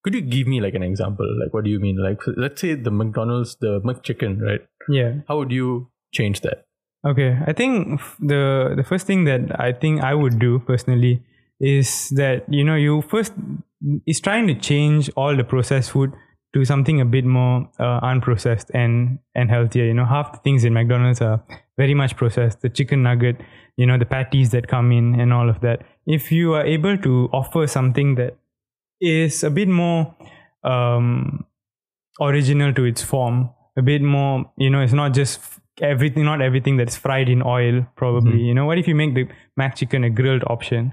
Could 0.04 0.14
you 0.14 0.20
give 0.20 0.46
me 0.48 0.60
like 0.60 0.74
an 0.74 0.82
example? 0.82 1.26
Like, 1.40 1.54
what 1.54 1.64
do 1.64 1.70
you 1.70 1.78
mean? 1.78 1.96
Like, 2.02 2.20
let's 2.36 2.60
say 2.60 2.74
the 2.74 2.90
McDonald's, 2.90 3.56
the 3.60 3.80
McChicken, 3.80 4.40
right? 4.42 4.60
yeah. 4.88 5.12
How 5.28 5.38
would 5.38 5.52
you 5.52 5.88
change 6.12 6.40
that? 6.40 6.64
Okay, 7.06 7.36
I 7.46 7.52
think 7.52 8.00
the 8.20 8.74
the 8.76 8.84
first 8.84 9.06
thing 9.06 9.24
that 9.24 9.60
I 9.60 9.72
think 9.72 10.02
I 10.02 10.14
would 10.14 10.38
do 10.38 10.58
personally 10.60 11.22
is 11.60 12.08
that 12.16 12.44
you 12.48 12.64
know 12.64 12.76
you 12.76 13.02
first 13.02 13.32
is 14.06 14.20
trying 14.20 14.46
to 14.46 14.54
change 14.54 15.10
all 15.16 15.36
the 15.36 15.42
processed 15.44 15.90
food 15.90 16.12
to 16.54 16.64
something 16.64 17.00
a 17.00 17.04
bit 17.04 17.24
more 17.24 17.68
uh, 17.80 18.00
unprocessed 18.00 18.70
and 18.74 19.18
and 19.34 19.50
healthier. 19.50 19.84
You 19.84 19.94
know, 19.94 20.04
half 20.04 20.32
the 20.32 20.38
things 20.38 20.64
in 20.64 20.72
McDonald's 20.74 21.20
are 21.20 21.42
very 21.76 21.94
much 21.94 22.16
processed. 22.16 22.60
The 22.60 22.68
chicken 22.68 23.02
nugget, 23.02 23.36
you 23.76 23.86
know, 23.86 23.98
the 23.98 24.06
patties 24.06 24.50
that 24.50 24.68
come 24.68 24.92
in 24.92 25.18
and 25.20 25.32
all 25.32 25.48
of 25.48 25.60
that. 25.62 25.82
If 26.06 26.32
you 26.32 26.54
are 26.54 26.64
able 26.64 26.98
to 26.98 27.28
offer 27.32 27.66
something 27.66 28.16
that 28.16 28.36
is 29.00 29.44
a 29.44 29.50
bit 29.50 29.68
more 29.68 30.14
um, 30.64 31.44
original 32.20 32.72
to 32.74 32.84
its 32.84 33.02
form, 33.02 33.50
a 33.76 33.82
bit 33.82 34.02
more, 34.02 34.50
you 34.56 34.70
know, 34.70 34.80
it's 34.80 34.92
not 34.92 35.14
just 35.14 35.40
everything, 35.80 36.24
not 36.24 36.40
everything 36.40 36.76
that's 36.76 36.96
fried 36.96 37.28
in 37.28 37.42
oil, 37.42 37.86
probably. 37.96 38.38
Mhm. 38.38 38.46
You 38.46 38.54
know, 38.54 38.66
what 38.66 38.78
if 38.78 38.86
you 38.86 38.94
make 38.94 39.14
the 39.14 39.28
McChicken 39.58 40.04
a 40.04 40.10
grilled 40.10 40.44
option? 40.46 40.92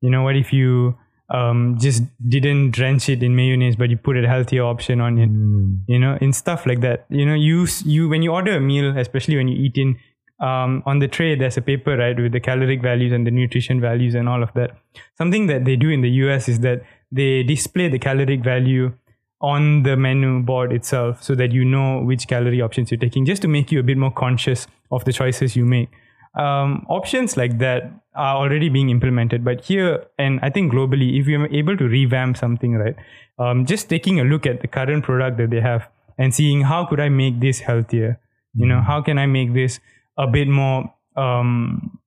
You 0.00 0.10
know, 0.10 0.22
what 0.22 0.36
if 0.36 0.52
you 0.52 0.96
um, 1.30 1.76
just 1.78 2.02
didn't 2.26 2.70
drench 2.70 3.08
it 3.08 3.22
in 3.22 3.36
mayonnaise, 3.36 3.76
but 3.76 3.90
you 3.90 3.96
put 3.96 4.16
a 4.16 4.26
healthier 4.26 4.64
option 4.64 5.00
on 5.00 5.18
it. 5.18 5.30
Mm. 5.30 5.80
You 5.86 5.98
know, 5.98 6.16
in 6.20 6.32
stuff 6.32 6.66
like 6.66 6.80
that. 6.80 7.06
You 7.10 7.26
know, 7.26 7.34
you 7.34 7.66
you 7.84 8.08
when 8.08 8.22
you 8.22 8.32
order 8.32 8.56
a 8.56 8.60
meal, 8.60 8.96
especially 8.96 9.36
when 9.36 9.48
you 9.48 9.56
eat 9.56 9.76
in 9.76 9.98
um, 10.40 10.82
on 10.86 11.00
the 11.00 11.08
tray, 11.08 11.34
there's 11.34 11.56
a 11.56 11.62
paper 11.62 11.96
right 11.96 12.16
with 12.16 12.32
the 12.32 12.40
caloric 12.40 12.80
values 12.80 13.12
and 13.12 13.26
the 13.26 13.30
nutrition 13.30 13.80
values 13.80 14.14
and 14.14 14.28
all 14.28 14.42
of 14.42 14.52
that. 14.54 14.70
Something 15.16 15.46
that 15.48 15.64
they 15.64 15.76
do 15.76 15.90
in 15.90 16.00
the 16.00 16.10
US 16.10 16.48
is 16.48 16.60
that 16.60 16.82
they 17.10 17.42
display 17.42 17.88
the 17.88 17.98
caloric 17.98 18.42
value 18.44 18.92
on 19.40 19.82
the 19.84 19.96
menu 19.96 20.40
board 20.40 20.72
itself 20.72 21.22
so 21.22 21.34
that 21.34 21.52
you 21.52 21.64
know 21.64 22.00
which 22.02 22.26
calorie 22.26 22.60
options 22.60 22.90
you're 22.90 22.98
taking 22.98 23.24
just 23.24 23.40
to 23.42 23.48
make 23.48 23.70
you 23.70 23.78
a 23.78 23.82
bit 23.82 23.96
more 23.96 24.10
conscious 24.10 24.66
of 24.90 25.04
the 25.04 25.12
choices 25.12 25.54
you 25.54 25.64
make 25.64 25.88
um, 26.34 26.84
options 26.88 27.36
like 27.36 27.58
that 27.58 27.90
are 28.16 28.36
already 28.36 28.68
being 28.68 28.90
implemented 28.90 29.44
but 29.44 29.64
here 29.64 30.04
and 30.18 30.40
i 30.42 30.50
think 30.50 30.72
globally 30.72 31.20
if 31.20 31.28
you're 31.28 31.46
able 31.54 31.76
to 31.76 31.84
revamp 31.84 32.36
something 32.36 32.74
right 32.74 32.96
um, 33.38 33.64
just 33.64 33.88
taking 33.88 34.18
a 34.18 34.24
look 34.24 34.44
at 34.44 34.60
the 34.60 34.66
current 34.66 35.04
product 35.04 35.36
that 35.36 35.50
they 35.50 35.60
have 35.60 35.88
and 36.18 36.34
seeing 36.34 36.62
how 36.62 36.84
could 36.84 36.98
i 36.98 37.08
make 37.08 37.38
this 37.38 37.60
healthier 37.60 38.18
you 38.54 38.66
know 38.66 38.80
how 38.80 39.00
can 39.00 39.18
i 39.18 39.26
make 39.26 39.54
this 39.54 39.78
a 40.18 40.26
bit 40.26 40.48
more 40.48 40.92
um, 41.16 41.98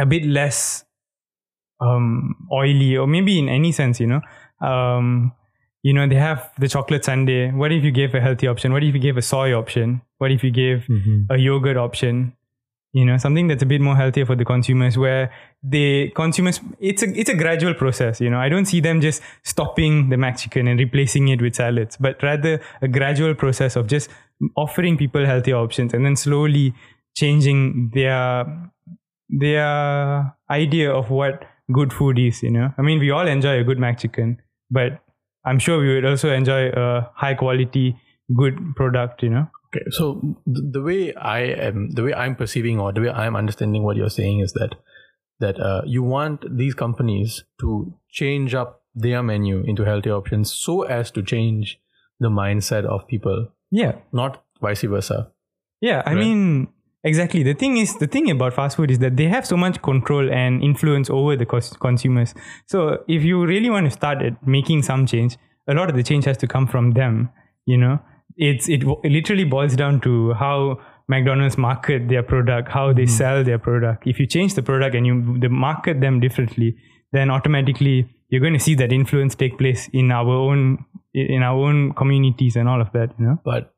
a 0.00 0.06
bit 0.06 0.24
less 0.24 0.84
um, 1.80 2.34
oily 2.52 2.96
or 2.96 3.06
maybe 3.06 3.38
in 3.38 3.48
any 3.48 3.72
sense 3.72 4.00
you 4.00 4.06
know. 4.06 4.20
Um, 4.66 5.32
you 5.82 5.92
know 5.92 6.08
they 6.08 6.16
have 6.16 6.50
the 6.58 6.68
chocolate 6.68 7.04
sundae. 7.04 7.50
What 7.52 7.70
if 7.72 7.84
you 7.84 7.90
gave 7.92 8.14
a 8.14 8.20
healthy 8.20 8.48
option? 8.48 8.72
What 8.72 8.82
if 8.82 8.94
you 8.94 9.00
gave 9.00 9.16
a 9.16 9.22
soy 9.22 9.54
option? 9.56 10.02
What 10.18 10.32
if 10.32 10.42
you 10.42 10.50
gave 10.50 10.86
Mm-hmm. 10.88 11.32
a 11.32 11.36
yogurt 11.38 11.76
option? 11.76 12.34
You 12.94 13.04
know 13.04 13.16
something 13.18 13.46
that's 13.48 13.62
a 13.62 13.66
bit 13.66 13.80
more 13.82 13.94
healthier 13.94 14.24
for 14.26 14.34
the 14.34 14.44
consumers 14.46 14.96
where 14.96 15.30
the 15.62 16.10
consumers 16.16 16.58
it's 16.80 17.02
a 17.02 17.08
it's 17.20 17.28
a 17.30 17.34
gradual 17.34 17.74
process 17.74 18.20
you 18.20 18.30
know. 18.30 18.38
I 18.40 18.48
don't 18.48 18.64
see 18.64 18.80
them 18.80 19.00
just 19.00 19.22
stopping 19.44 20.08
the 20.08 20.16
McChicken 20.16 20.68
and 20.68 20.80
replacing 20.80 21.28
it 21.28 21.40
with 21.42 21.54
salads 21.54 21.96
but 22.00 22.20
rather 22.22 22.60
a 22.82 22.88
gradual 22.88 23.34
process 23.34 23.76
of 23.76 23.86
just 23.88 24.08
offering 24.56 24.96
people 24.96 25.24
healthier 25.26 25.56
options 25.56 25.92
and 25.94 26.04
then 26.04 26.16
slowly 26.16 26.74
changing 27.20 27.90
their 27.94 28.46
their 29.28 30.34
idea 30.50 30.90
of 30.92 31.10
what 31.10 31.44
good 31.72 31.92
food 31.92 32.18
is 32.18 32.42
you 32.42 32.50
know 32.50 32.72
i 32.78 32.82
mean 32.82 32.98
we 32.98 33.10
all 33.10 33.26
enjoy 33.26 33.58
a 33.60 33.64
good 33.64 33.78
McChicken 33.78 34.36
but 34.70 35.00
i'm 35.44 35.58
sure 35.58 35.78
we 35.80 35.94
would 35.94 36.04
also 36.04 36.32
enjoy 36.32 36.68
a 36.70 37.10
high 37.14 37.34
quality 37.34 37.96
good 38.36 38.58
product 38.76 39.22
you 39.22 39.30
know 39.30 39.46
Okay, 39.70 39.84
so 39.90 40.04
th- 40.46 40.64
the 40.74 40.80
way 40.80 41.12
I 41.14 41.40
am, 41.40 41.90
the 41.90 42.02
way 42.02 42.14
I'm 42.14 42.34
perceiving 42.36 42.78
or 42.80 42.90
the 42.90 43.02
way 43.02 43.10
I'm 43.10 43.36
understanding 43.36 43.82
what 43.82 43.96
you're 43.98 44.08
saying 44.14 44.38
is 44.40 44.54
that 44.54 44.76
that 45.40 45.60
uh, 45.60 45.82
you 45.84 46.02
want 46.02 46.46
these 46.60 46.72
companies 46.82 47.44
to 47.60 47.92
change 48.20 48.54
up 48.54 48.80
their 48.94 49.22
menu 49.22 49.58
into 49.72 49.84
healthy 49.84 50.10
options 50.10 50.50
so 50.54 50.76
as 50.84 51.10
to 51.10 51.22
change 51.22 51.78
the 52.18 52.30
mindset 52.30 52.86
of 52.86 53.06
people, 53.08 53.48
yeah 53.70 53.92
not 54.10 54.42
vice 54.62 54.80
versa. 54.94 55.18
Yeah, 55.82 56.02
I 56.06 56.14
Right. 56.14 56.24
mean, 56.24 56.68
exactly. 57.04 57.42
The 57.42 57.54
thing 57.54 57.76
is, 57.76 57.96
the 57.96 58.06
thing 58.06 58.30
about 58.30 58.54
fast 58.54 58.76
food 58.76 58.90
is 58.90 58.98
that 59.00 59.16
they 59.16 59.26
have 59.26 59.46
so 59.46 59.56
much 59.56 59.82
control 59.82 60.30
and 60.30 60.62
influence 60.62 61.10
over 61.10 61.36
the 61.36 61.46
cons- 61.46 61.76
consumers. 61.76 62.34
So 62.66 63.04
if 63.08 63.22
you 63.22 63.44
really 63.44 63.70
want 63.70 63.86
to 63.86 63.90
start 63.90 64.22
at 64.22 64.46
making 64.46 64.82
some 64.82 65.06
change, 65.06 65.36
a 65.68 65.74
lot 65.74 65.90
of 65.90 65.96
the 65.96 66.02
change 66.02 66.24
has 66.24 66.36
to 66.38 66.46
come 66.46 66.66
from 66.66 66.92
them. 66.92 67.30
You 67.66 67.76
know, 67.76 68.00
it's 68.36 68.68
it, 68.68 68.78
w- 68.78 69.00
it 69.04 69.12
literally 69.12 69.44
boils 69.44 69.76
down 69.76 70.00
to 70.02 70.32
how 70.34 70.80
McDonald's 71.08 71.58
market 71.58 72.08
their 72.08 72.22
product, 72.22 72.70
how 72.70 72.92
they 72.92 73.02
mm-hmm. 73.02 73.16
sell 73.16 73.44
their 73.44 73.58
product. 73.58 74.06
If 74.06 74.18
you 74.18 74.26
change 74.26 74.54
the 74.54 74.62
product 74.62 74.94
and 74.94 75.06
you 75.06 75.38
they 75.38 75.48
market 75.48 76.00
them 76.00 76.20
differently, 76.20 76.76
then 77.12 77.30
automatically 77.30 78.08
you're 78.28 78.40
going 78.40 78.52
to 78.52 78.60
see 78.60 78.74
that 78.74 78.92
influence 78.92 79.34
take 79.34 79.58
place 79.58 79.88
in 79.92 80.10
our 80.12 80.28
own 80.28 80.84
in 81.14 81.42
our 81.42 81.58
own 81.58 81.92
communities 81.94 82.56
and 82.56 82.68
all 82.68 82.80
of 82.80 82.92
that. 82.92 83.10
You 83.18 83.26
know. 83.26 83.40
But 83.44 83.72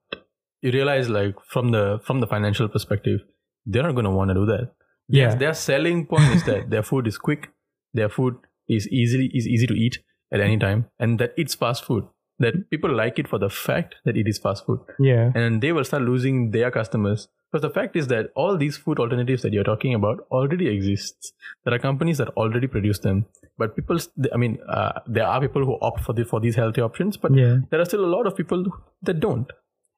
you 0.63 0.71
realize, 0.73 1.09
like 1.09 1.35
from 1.47 1.71
the 1.71 2.01
from 2.05 2.21
the 2.21 2.27
financial 2.27 2.69
perspective, 2.69 3.21
they're 3.67 3.83
not 3.83 3.93
going 3.93 4.05
to 4.05 4.11
want 4.11 4.31
to 4.31 4.35
do 4.35 4.47
that. 4.47 4.73
Yeah. 5.09 5.25
Yes, 5.25 5.35
their 5.37 5.55
selling 5.55 6.07
point 6.07 6.35
is 6.37 6.45
that 6.45 6.71
their 6.71 6.83
food 6.83 7.07
is 7.07 7.19
quick, 7.19 7.51
their 7.95 8.09
food 8.09 8.37
is 8.69 8.89
easily 8.89 9.31
is 9.35 9.47
easy 9.47 9.67
to 9.67 9.75
eat 9.75 9.99
at 10.33 10.41
any 10.41 10.57
time, 10.59 10.87
and 10.99 11.19
that 11.19 11.33
it's 11.37 11.55
fast 11.55 11.85
food. 11.85 12.05
That 12.39 12.71
people 12.71 12.95
like 12.95 13.19
it 13.19 13.29
for 13.29 13.39
the 13.39 13.51
fact 13.51 13.97
that 14.05 14.17
it 14.17 14.27
is 14.27 14.39
fast 14.39 14.65
food, 14.67 14.81
Yeah. 14.99 15.33
and 15.35 15.61
they 15.61 15.73
will 15.73 15.85
start 15.85 16.03
losing 16.05 16.53
their 16.53 16.71
customers. 16.71 17.29
Because 17.53 17.63
the 17.63 17.71
fact 17.75 17.97
is 17.97 18.07
that 18.07 18.31
all 18.37 18.57
these 18.57 18.77
food 18.77 19.01
alternatives 19.01 19.43
that 19.43 19.53
you're 19.53 19.65
talking 19.65 19.93
about 19.93 20.21
already 20.31 20.69
exists. 20.69 21.33
There 21.65 21.75
are 21.75 21.81
companies 21.81 22.19
that 22.19 22.29
already 22.43 22.69
produce 22.69 23.01
them, 23.01 23.27
but 23.59 23.75
people, 23.75 23.99
I 24.33 24.37
mean, 24.37 24.59
uh, 24.69 25.01
there 25.09 25.27
are 25.27 25.41
people 25.41 25.65
who 25.65 25.77
opt 25.83 26.05
for 26.05 26.13
the 26.13 26.25
for 26.25 26.39
these 26.41 26.55
healthy 26.55 26.81
options, 26.81 27.17
but 27.17 27.35
Yeah. 27.35 27.57
there 27.71 27.81
are 27.81 27.85
still 27.85 28.05
a 28.05 28.13
lot 28.17 28.29
of 28.29 28.37
people 28.37 28.65
that 29.03 29.19
don't. 29.27 29.51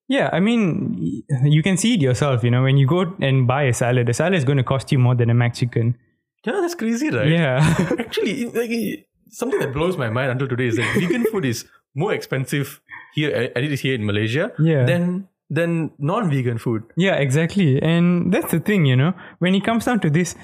Yeah, 0.08 0.28
I 0.32 0.40
mean, 0.40 1.22
you 1.44 1.62
can 1.62 1.76
see 1.76 1.94
it 1.94 2.00
yourself. 2.02 2.44
You 2.44 2.50
know, 2.50 2.62
when 2.62 2.76
you 2.76 2.86
go 2.86 3.14
and 3.20 3.46
buy 3.46 3.62
a 3.64 3.72
salad, 3.72 4.08
a 4.08 4.14
salad 4.14 4.34
is 4.34 4.44
going 4.44 4.58
to 4.58 4.64
cost 4.64 4.92
you 4.92 4.98
more 4.98 5.14
than 5.14 5.30
a 5.30 5.34
McChicken. 5.34 5.94
Yeah, 6.44 6.60
that's 6.60 6.74
crazy, 6.74 7.08
right? 7.10 7.28
Yeah, 7.28 7.58
Actually, 7.98 8.46
like, 8.46 9.06
something 9.30 9.60
that 9.60 9.72
blows 9.72 9.96
my 9.96 10.10
mind 10.10 10.30
until 10.32 10.48
today 10.48 10.66
is 10.66 10.76
that 10.76 10.94
vegan 10.98 11.24
food 11.26 11.44
is 11.44 11.64
more 11.94 12.12
expensive 12.12 12.80
here, 13.14 13.30
it 13.30 13.64
is 13.72 13.80
here 13.80 13.94
in 13.94 14.04
Malaysia, 14.04 14.52
Yeah. 14.58 14.84
than 14.84 15.28
than 15.50 15.90
non-vegan 15.98 16.58
food. 16.58 16.82
yeah, 16.96 17.14
exactly. 17.16 17.80
And 17.82 18.32
that's 18.32 18.50
the 18.50 18.58
thing, 18.60 18.86
you 18.86 18.96
know, 18.96 19.12
when 19.38 19.54
it 19.54 19.62
comes 19.64 19.84
down 19.84 20.00
to 20.00 20.08
this, 20.10 20.34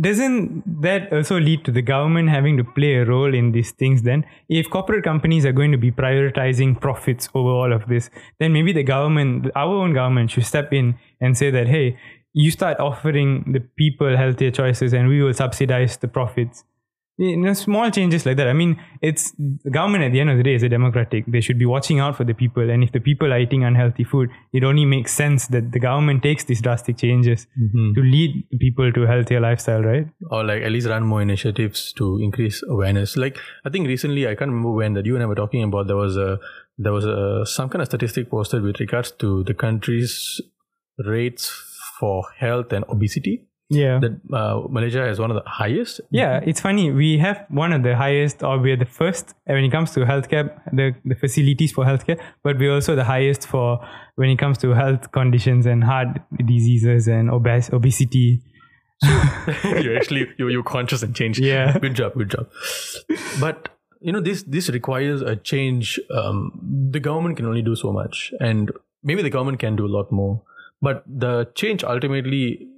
doesn't 0.00 0.82
that 0.82 1.12
also 1.12 1.40
lead 1.40 1.64
to 1.64 1.70
the 1.70 1.80
government 1.80 2.28
having 2.28 2.56
to 2.58 2.64
play 2.64 2.94
a 2.96 3.06
role 3.06 3.34
in 3.34 3.52
these 3.52 3.70
things? 3.70 4.02
Then, 4.02 4.24
if 4.48 4.68
corporate 4.68 5.02
companies 5.02 5.46
are 5.46 5.52
going 5.52 5.72
to 5.72 5.78
be 5.78 5.90
prioritizing 5.90 6.78
profits 6.80 7.28
over 7.34 7.48
all 7.48 7.72
of 7.72 7.88
this, 7.88 8.10
then 8.38 8.52
maybe 8.52 8.72
the 8.72 8.82
government, 8.82 9.50
our 9.56 9.74
own 9.74 9.94
government, 9.94 10.30
should 10.30 10.44
step 10.44 10.72
in 10.72 10.98
and 11.20 11.38
say 11.38 11.50
that, 11.50 11.68
hey, 11.68 11.98
you 12.34 12.50
start 12.50 12.80
offering 12.80 13.52
the 13.52 13.60
people 13.60 14.16
healthier 14.16 14.50
choices 14.50 14.92
and 14.92 15.08
we 15.08 15.22
will 15.22 15.34
subsidize 15.34 15.96
the 15.96 16.08
profits. 16.08 16.64
You 17.22 17.36
know, 17.36 17.52
small 17.52 17.90
changes 17.90 18.26
like 18.26 18.36
that. 18.36 18.48
I 18.48 18.52
mean, 18.52 18.80
it's 19.00 19.32
the 19.32 19.70
government 19.70 20.04
at 20.04 20.12
the 20.12 20.20
end 20.20 20.30
of 20.30 20.36
the 20.36 20.42
day 20.42 20.54
is 20.54 20.62
a 20.62 20.68
democratic. 20.68 21.24
They 21.26 21.40
should 21.40 21.58
be 21.58 21.66
watching 21.66 22.00
out 22.00 22.16
for 22.16 22.24
the 22.24 22.34
people. 22.34 22.68
And 22.68 22.82
if 22.82 22.92
the 22.92 23.00
people 23.00 23.32
are 23.32 23.38
eating 23.38 23.64
unhealthy 23.64 24.04
food, 24.04 24.30
it 24.52 24.64
only 24.64 24.84
makes 24.84 25.12
sense 25.12 25.46
that 25.48 25.72
the 25.72 25.78
government 25.78 26.22
takes 26.22 26.44
these 26.44 26.60
drastic 26.60 26.98
changes 26.98 27.46
mm-hmm. 27.60 27.94
to 27.94 28.00
lead 28.00 28.44
people 28.58 28.92
to 28.92 29.04
a 29.04 29.06
healthier 29.06 29.40
lifestyle, 29.40 29.82
right? 29.82 30.06
Or 30.30 30.44
like 30.44 30.62
at 30.62 30.72
least 30.72 30.88
run 30.88 31.04
more 31.04 31.22
initiatives 31.22 31.92
to 31.94 32.18
increase 32.20 32.62
awareness. 32.68 33.16
Like 33.16 33.38
I 33.64 33.70
think 33.70 33.86
recently, 33.86 34.26
I 34.26 34.34
can't 34.34 34.50
remember 34.50 34.72
when 34.72 34.94
that 34.94 35.06
you 35.06 35.14
and 35.14 35.22
I 35.22 35.26
were 35.26 35.34
talking 35.34 35.62
about. 35.62 35.86
There 35.86 35.96
was 35.96 36.16
a 36.16 36.38
there 36.76 36.92
was 36.92 37.04
a 37.04 37.46
some 37.46 37.68
kind 37.68 37.82
of 37.82 37.88
statistic 37.88 38.30
posted 38.30 38.62
with 38.62 38.80
regards 38.80 39.12
to 39.12 39.44
the 39.44 39.54
country's 39.54 40.40
rates 40.98 41.50
for 42.00 42.24
health 42.38 42.72
and 42.72 42.84
obesity. 42.88 43.46
Yeah. 43.68 44.00
That 44.00 44.20
uh, 44.36 44.62
Malaysia 44.68 45.06
has 45.06 45.18
one 45.18 45.30
of 45.30 45.36
the 45.36 45.48
highest. 45.48 46.00
yeah, 46.10 46.40
it's 46.44 46.60
funny. 46.60 46.90
We 46.92 47.18
have 47.18 47.46
one 47.48 47.72
of 47.72 47.82
the 47.82 47.96
highest, 47.96 48.42
or 48.42 48.58
we're 48.58 48.76
the 48.76 48.84
first 48.84 49.34
when 49.46 49.64
it 49.64 49.70
comes 49.70 49.92
to 49.92 50.00
healthcare, 50.00 50.50
the, 50.72 50.94
the 51.04 51.14
facilities 51.14 51.72
for 51.72 51.84
healthcare, 51.84 52.20
but 52.44 52.58
we're 52.58 52.74
also 52.74 52.94
the 52.94 53.04
highest 53.04 53.46
for 53.46 53.80
when 54.16 54.28
it 54.28 54.38
comes 54.38 54.58
to 54.58 54.70
health 54.74 55.10
conditions 55.12 55.64
and 55.64 55.84
heart 55.84 56.08
diseases 56.44 57.08
and 57.08 57.30
obes- 57.30 57.70
obesity. 57.72 58.42
you're 59.64 59.96
actually 59.96 60.28
you 60.38 60.48
you 60.48 60.62
conscious 60.62 61.02
and 61.02 61.14
change. 61.16 61.38
Yeah. 61.40 61.76
Good 61.78 61.94
job. 61.94 62.14
Good 62.14 62.30
job. 62.30 62.48
But 63.40 63.68
you 64.00 64.12
know 64.12 64.20
this 64.20 64.44
this 64.44 64.68
requires 64.68 65.22
a 65.22 65.34
change. 65.34 65.98
Um, 66.14 66.88
the 66.92 67.00
government 67.00 67.36
can 67.36 67.46
only 67.46 67.62
do 67.62 67.74
so 67.74 67.92
much, 67.92 68.32
and 68.38 68.70
maybe 69.02 69.22
the 69.22 69.30
government 69.30 69.58
can 69.58 69.74
do 69.76 69.86
a 69.86 69.92
lot 69.96 70.12
more. 70.12 70.42
But 70.80 71.02
the 71.06 71.50
change 71.54 71.82
ultimately, 71.82 72.68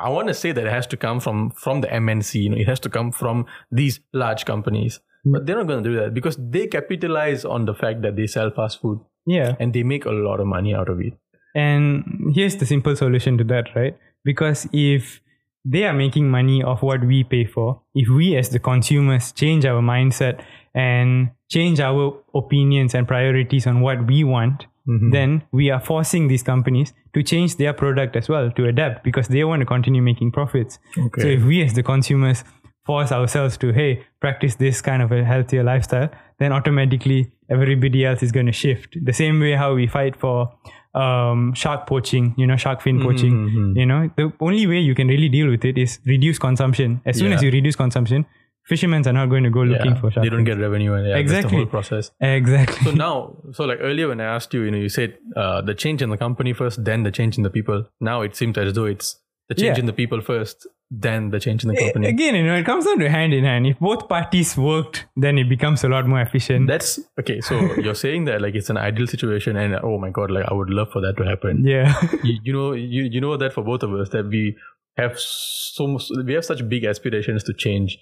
I 0.00 0.08
want 0.08 0.28
to 0.28 0.34
say 0.34 0.52
that 0.52 0.64
it 0.66 0.70
has 0.72 0.86
to 0.88 0.96
come 0.96 1.20
from 1.20 1.50
from 1.50 1.80
the 1.80 1.88
MNC. 1.88 2.42
You 2.42 2.50
know, 2.50 2.56
it 2.56 2.68
has 2.68 2.80
to 2.80 2.88
come 2.88 3.12
from 3.12 3.46
these 3.70 4.00
large 4.12 4.44
companies. 4.44 5.00
Hmm. 5.24 5.32
But 5.32 5.46
they're 5.46 5.56
not 5.56 5.66
going 5.66 5.82
to 5.84 5.90
do 5.90 5.96
that 5.96 6.14
because 6.14 6.36
they 6.38 6.66
capitalize 6.66 7.44
on 7.44 7.64
the 7.64 7.74
fact 7.74 8.02
that 8.02 8.16
they 8.16 8.26
sell 8.26 8.50
fast 8.50 8.80
food 8.80 9.00
Yeah. 9.26 9.54
and 9.58 9.72
they 9.72 9.82
make 9.82 10.04
a 10.04 10.10
lot 10.12 10.40
of 10.40 10.46
money 10.46 10.74
out 10.74 10.88
of 10.88 11.00
it. 11.00 11.14
And 11.54 12.32
here's 12.34 12.56
the 12.56 12.66
simple 12.66 12.94
solution 12.96 13.38
to 13.38 13.44
that, 13.44 13.74
right? 13.74 13.96
Because 14.24 14.68
if 14.72 15.20
they 15.64 15.84
are 15.84 15.94
making 15.94 16.28
money 16.30 16.62
off 16.62 16.82
what 16.82 17.04
we 17.04 17.24
pay 17.24 17.44
for, 17.44 17.80
if 17.94 18.08
we 18.08 18.36
as 18.36 18.50
the 18.50 18.58
consumers 18.58 19.32
change 19.32 19.64
our 19.64 19.80
mindset 19.82 20.44
and 20.74 21.30
change 21.48 21.80
our 21.80 22.22
opinions 22.34 22.94
and 22.94 23.08
priorities 23.08 23.66
on 23.66 23.80
what 23.80 24.06
we 24.06 24.22
want, 24.22 24.66
Mm-hmm. 24.88 25.10
then 25.10 25.42
we 25.50 25.70
are 25.70 25.80
forcing 25.80 26.28
these 26.28 26.44
companies 26.44 26.92
to 27.12 27.22
change 27.22 27.56
their 27.56 27.72
product 27.72 28.14
as 28.14 28.28
well 28.28 28.52
to 28.52 28.66
adapt 28.66 29.02
because 29.02 29.26
they 29.26 29.42
want 29.42 29.60
to 29.60 29.66
continue 29.66 30.00
making 30.00 30.30
profits. 30.30 30.78
Okay. 30.96 31.22
So 31.22 31.28
if 31.28 31.42
we 31.42 31.62
as 31.62 31.74
the 31.74 31.82
consumers 31.82 32.44
force 32.84 33.10
ourselves 33.10 33.58
to, 33.58 33.72
hey, 33.72 34.04
practice 34.20 34.54
this 34.54 34.80
kind 34.80 35.02
of 35.02 35.10
a 35.10 35.24
healthier 35.24 35.64
lifestyle, 35.64 36.08
then 36.38 36.52
automatically 36.52 37.32
everybody 37.50 38.04
else 38.04 38.22
is 38.22 38.30
going 38.30 38.46
to 38.46 38.52
shift. 38.52 38.96
The 39.02 39.12
same 39.12 39.40
way 39.40 39.52
how 39.54 39.74
we 39.74 39.88
fight 39.88 40.14
for 40.16 40.54
um, 40.94 41.52
shark 41.54 41.86
poaching, 41.86 42.34
you 42.38 42.46
know, 42.46 42.56
shark 42.56 42.80
fin 42.80 42.98
mm-hmm, 42.98 43.08
poaching. 43.08 43.32
Mm-hmm. 43.32 43.78
You 43.78 43.86
know, 43.86 44.10
the 44.16 44.32
only 44.40 44.66
way 44.66 44.78
you 44.78 44.94
can 44.94 45.08
really 45.08 45.28
deal 45.28 45.50
with 45.50 45.64
it 45.64 45.76
is 45.76 45.98
reduce 46.06 46.38
consumption. 46.38 47.00
As 47.04 47.18
soon 47.18 47.32
as 47.32 47.42
you 47.42 47.50
reduce 47.50 47.76
consumption, 47.76 48.24
fishermen 48.68 49.06
are 49.08 49.12
not 49.12 49.26
going 49.34 49.44
to 49.44 49.50
go 49.50 49.62
looking 49.62 49.92
Yeah, 49.94 50.00
for 50.00 50.10
shark 50.10 50.24
they 50.24 50.30
don't 50.30 50.44
get 50.44 50.58
revenue 50.58 50.92
and 50.94 51.06
yeah, 51.08 51.16
Exactly. 51.16 51.50
the 51.50 51.56
whole 51.56 51.66
process. 51.66 52.10
exactly 52.20 52.84
So 52.84 52.90
now, 52.92 53.36
so 53.52 53.64
like 53.64 53.78
earlier 53.80 54.08
when 54.08 54.20
I 54.20 54.24
asked 54.36 54.52
you, 54.54 54.62
you 54.62 54.70
know, 54.70 54.78
you 54.78 54.88
said 54.88 55.18
uh, 55.36 55.60
the 55.62 55.74
change 55.74 56.02
in 56.02 56.10
the 56.10 56.16
company 56.16 56.52
first, 56.52 56.84
then 56.84 57.02
the 57.04 57.10
change 57.12 57.36
in 57.38 57.44
the 57.44 57.50
people. 57.50 57.86
Now 58.00 58.22
it 58.22 58.34
seems 58.36 58.58
as 58.58 58.72
though 58.74 58.86
it's 58.86 59.18
the 59.48 59.54
change 59.54 59.76
Yeah. 59.76 59.80
in 59.82 59.86
the 59.86 59.92
people 59.92 60.20
first, 60.20 60.66
then 60.90 61.30
the 61.30 61.38
change 61.40 61.62
in 61.64 61.68
the 61.70 61.76
company. 61.76 62.06
again 62.08 62.34
you 62.36 62.44
know 62.46 62.54
it 62.54 62.64
comes 62.64 62.84
down 62.84 62.98
to 63.00 63.08
hand 63.14 63.32
in 63.34 63.42
hand 63.42 63.66
if 63.66 63.76
both 63.80 64.02
parties 64.08 64.56
worked 64.56 64.98
then 65.16 65.36
it 65.42 65.48
becomes 65.48 65.82
a 65.82 65.88
lot 65.88 66.06
more 66.12 66.20
efficient 66.20 66.68
That's 66.68 67.00
okay. 67.20 67.40
So 67.40 67.54
you're 67.84 67.96
saying 68.06 68.26
that 68.26 68.40
like 68.44 68.54
it's 68.54 68.70
an 68.70 68.76
ideal 68.76 69.08
situation, 69.14 69.56
and 69.56 69.74
oh 69.90 69.98
my 70.04 70.10
god, 70.10 70.30
like 70.30 70.46
I 70.50 70.54
would 70.54 70.70
love 70.70 70.90
for 70.92 71.00
that 71.06 71.16
to 71.18 71.24
happen. 71.24 71.64
yeah 71.64 71.88
You, 72.28 72.34
you 72.46 72.52
know, 72.52 72.72
you 72.72 73.02
you 73.14 73.20
know 73.20 73.36
that 73.36 73.52
for 73.52 73.62
both 73.70 73.82
of 73.88 73.92
us 73.94 74.10
that 74.10 74.26
we 74.36 74.56
have 74.96 75.18
so 75.18 75.86
much, 75.88 76.04
we 76.24 76.32
have 76.34 76.44
such 76.44 76.66
big 76.74 76.84
aspirations 76.84 77.42
to 77.48 77.52
change, 77.64 77.98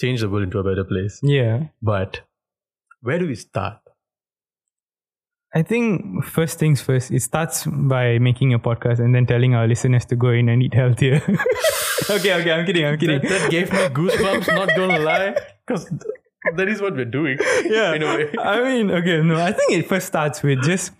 change 0.00 0.20
the 0.20 0.28
world 0.28 0.44
into 0.44 0.58
a 0.58 0.64
better 0.64 0.84
place. 0.84 1.20
yeah 1.22 1.68
But 1.82 2.20
where 3.00 3.18
do 3.18 3.26
we 3.26 3.34
start? 3.34 3.78
I 5.54 5.62
think 5.62 6.24
first 6.24 6.58
things 6.58 6.82
first, 6.82 7.10
it 7.10 7.22
starts 7.22 7.66
by 7.66 8.18
making 8.18 8.52
a 8.52 8.58
podcast 8.58 8.98
and 8.98 9.14
then 9.14 9.24
telling 9.26 9.54
our 9.54 9.66
listeners 9.66 10.04
to 10.06 10.16
go 10.16 10.28
in 10.30 10.50
and 10.50 10.62
eat 10.62 10.74
healthier. 10.74 11.22
okay, 12.10 12.34
okay, 12.34 12.52
I'm 12.52 12.66
kidding, 12.66 12.84
I'm 12.84 12.98
kidding. 12.98 13.22
That, 13.22 13.28
that 13.28 13.50
gave 13.50 13.72
me 13.72 13.78
goosebumps. 13.78 14.54
Not 14.54 14.76
gonna 14.76 14.98
lie, 14.98 15.34
because 15.66 15.90
that 16.56 16.68
is 16.68 16.82
what 16.82 16.94
we're 16.94 17.06
doing. 17.06 17.38
yeah. 17.64 17.94
in 17.94 18.02
a 18.02 18.06
way. 18.06 18.34
I 18.38 18.62
mean, 18.62 18.90
okay, 18.90 19.22
no, 19.22 19.40
I 19.40 19.52
think 19.52 19.72
it 19.72 19.88
first 19.88 20.08
starts 20.08 20.42
with 20.42 20.62
just 20.62 20.92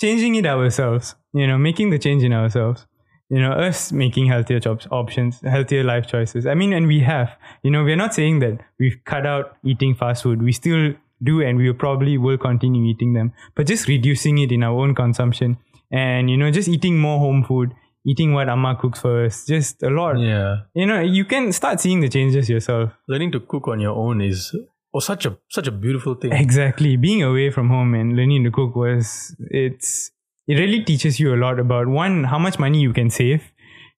changing 0.00 0.34
it 0.34 0.44
ourselves, 0.44 1.14
you 1.32 1.46
know, 1.46 1.56
making 1.56 1.90
the 1.90 1.98
change 1.98 2.22
in 2.22 2.32
ourselves. 2.32 2.86
You 3.32 3.40
know, 3.40 3.52
us 3.68 3.92
making 3.92 4.26
healthier 4.26 4.60
jobs 4.60 4.86
options, 4.90 5.40
healthier 5.40 5.82
life 5.82 6.06
choices. 6.06 6.46
I 6.46 6.54
mean, 6.54 6.72
and 6.78 6.86
we 6.86 7.00
have. 7.00 7.30
You 7.62 7.70
know, 7.70 7.82
we're 7.82 7.96
not 8.04 8.12
saying 8.14 8.40
that 8.40 8.60
we've 8.78 8.98
cut 9.12 9.24
out 9.26 9.56
eating 9.64 9.94
fast 9.94 10.22
food. 10.24 10.42
We 10.42 10.52
still 10.52 10.92
do, 11.30 11.40
and 11.40 11.56
we 11.56 11.72
probably 11.72 12.18
will 12.18 12.36
continue 12.36 12.84
eating 12.92 13.14
them, 13.14 13.32
but 13.54 13.66
just 13.66 13.88
reducing 13.88 14.38
it 14.38 14.52
in 14.52 14.62
our 14.62 14.78
own 14.82 14.94
consumption, 14.94 15.56
and 15.90 16.28
you 16.30 16.36
know, 16.36 16.50
just 16.50 16.68
eating 16.68 16.98
more 16.98 17.18
home 17.20 17.42
food, 17.44 17.72
eating 18.04 18.34
what 18.34 18.48
Amma 18.48 18.76
cooks 18.76 19.00
for 19.00 19.24
us. 19.24 19.46
Just 19.46 19.82
a 19.82 19.88
lot. 19.90 20.18
Yeah, 20.18 20.56
You 20.74 20.86
know, 20.86 21.00
you 21.00 21.24
can 21.24 21.52
start 21.52 21.80
seeing 21.80 22.00
the 22.00 22.08
changes 22.08 22.50
yourself. 22.50 22.90
learning 23.08 23.32
to 23.32 23.40
cook 23.40 23.68
on 23.68 23.80
your 23.80 23.96
own 23.96 24.20
is 24.20 24.54
oh 24.94 25.00
such 25.00 25.24
a 25.26 25.38
such 25.48 25.68
a 25.68 25.72
beautiful 25.72 26.14
thing. 26.16 26.32
Exactly. 26.32 26.96
Being 26.96 27.22
away 27.22 27.50
from 27.50 27.68
home 27.70 27.94
and 27.94 28.14
learning 28.16 28.44
to 28.44 28.50
cook 28.50 28.76
was 28.76 29.34
it's 29.50 30.10
it 30.52 30.58
really 30.58 30.84
teaches 30.84 31.18
you 31.18 31.34
a 31.34 31.38
lot 31.42 31.58
about 31.58 31.88
one, 31.88 32.24
how 32.24 32.38
much 32.38 32.58
money 32.58 32.80
you 32.80 32.92
can 32.92 33.08
save, 33.08 33.50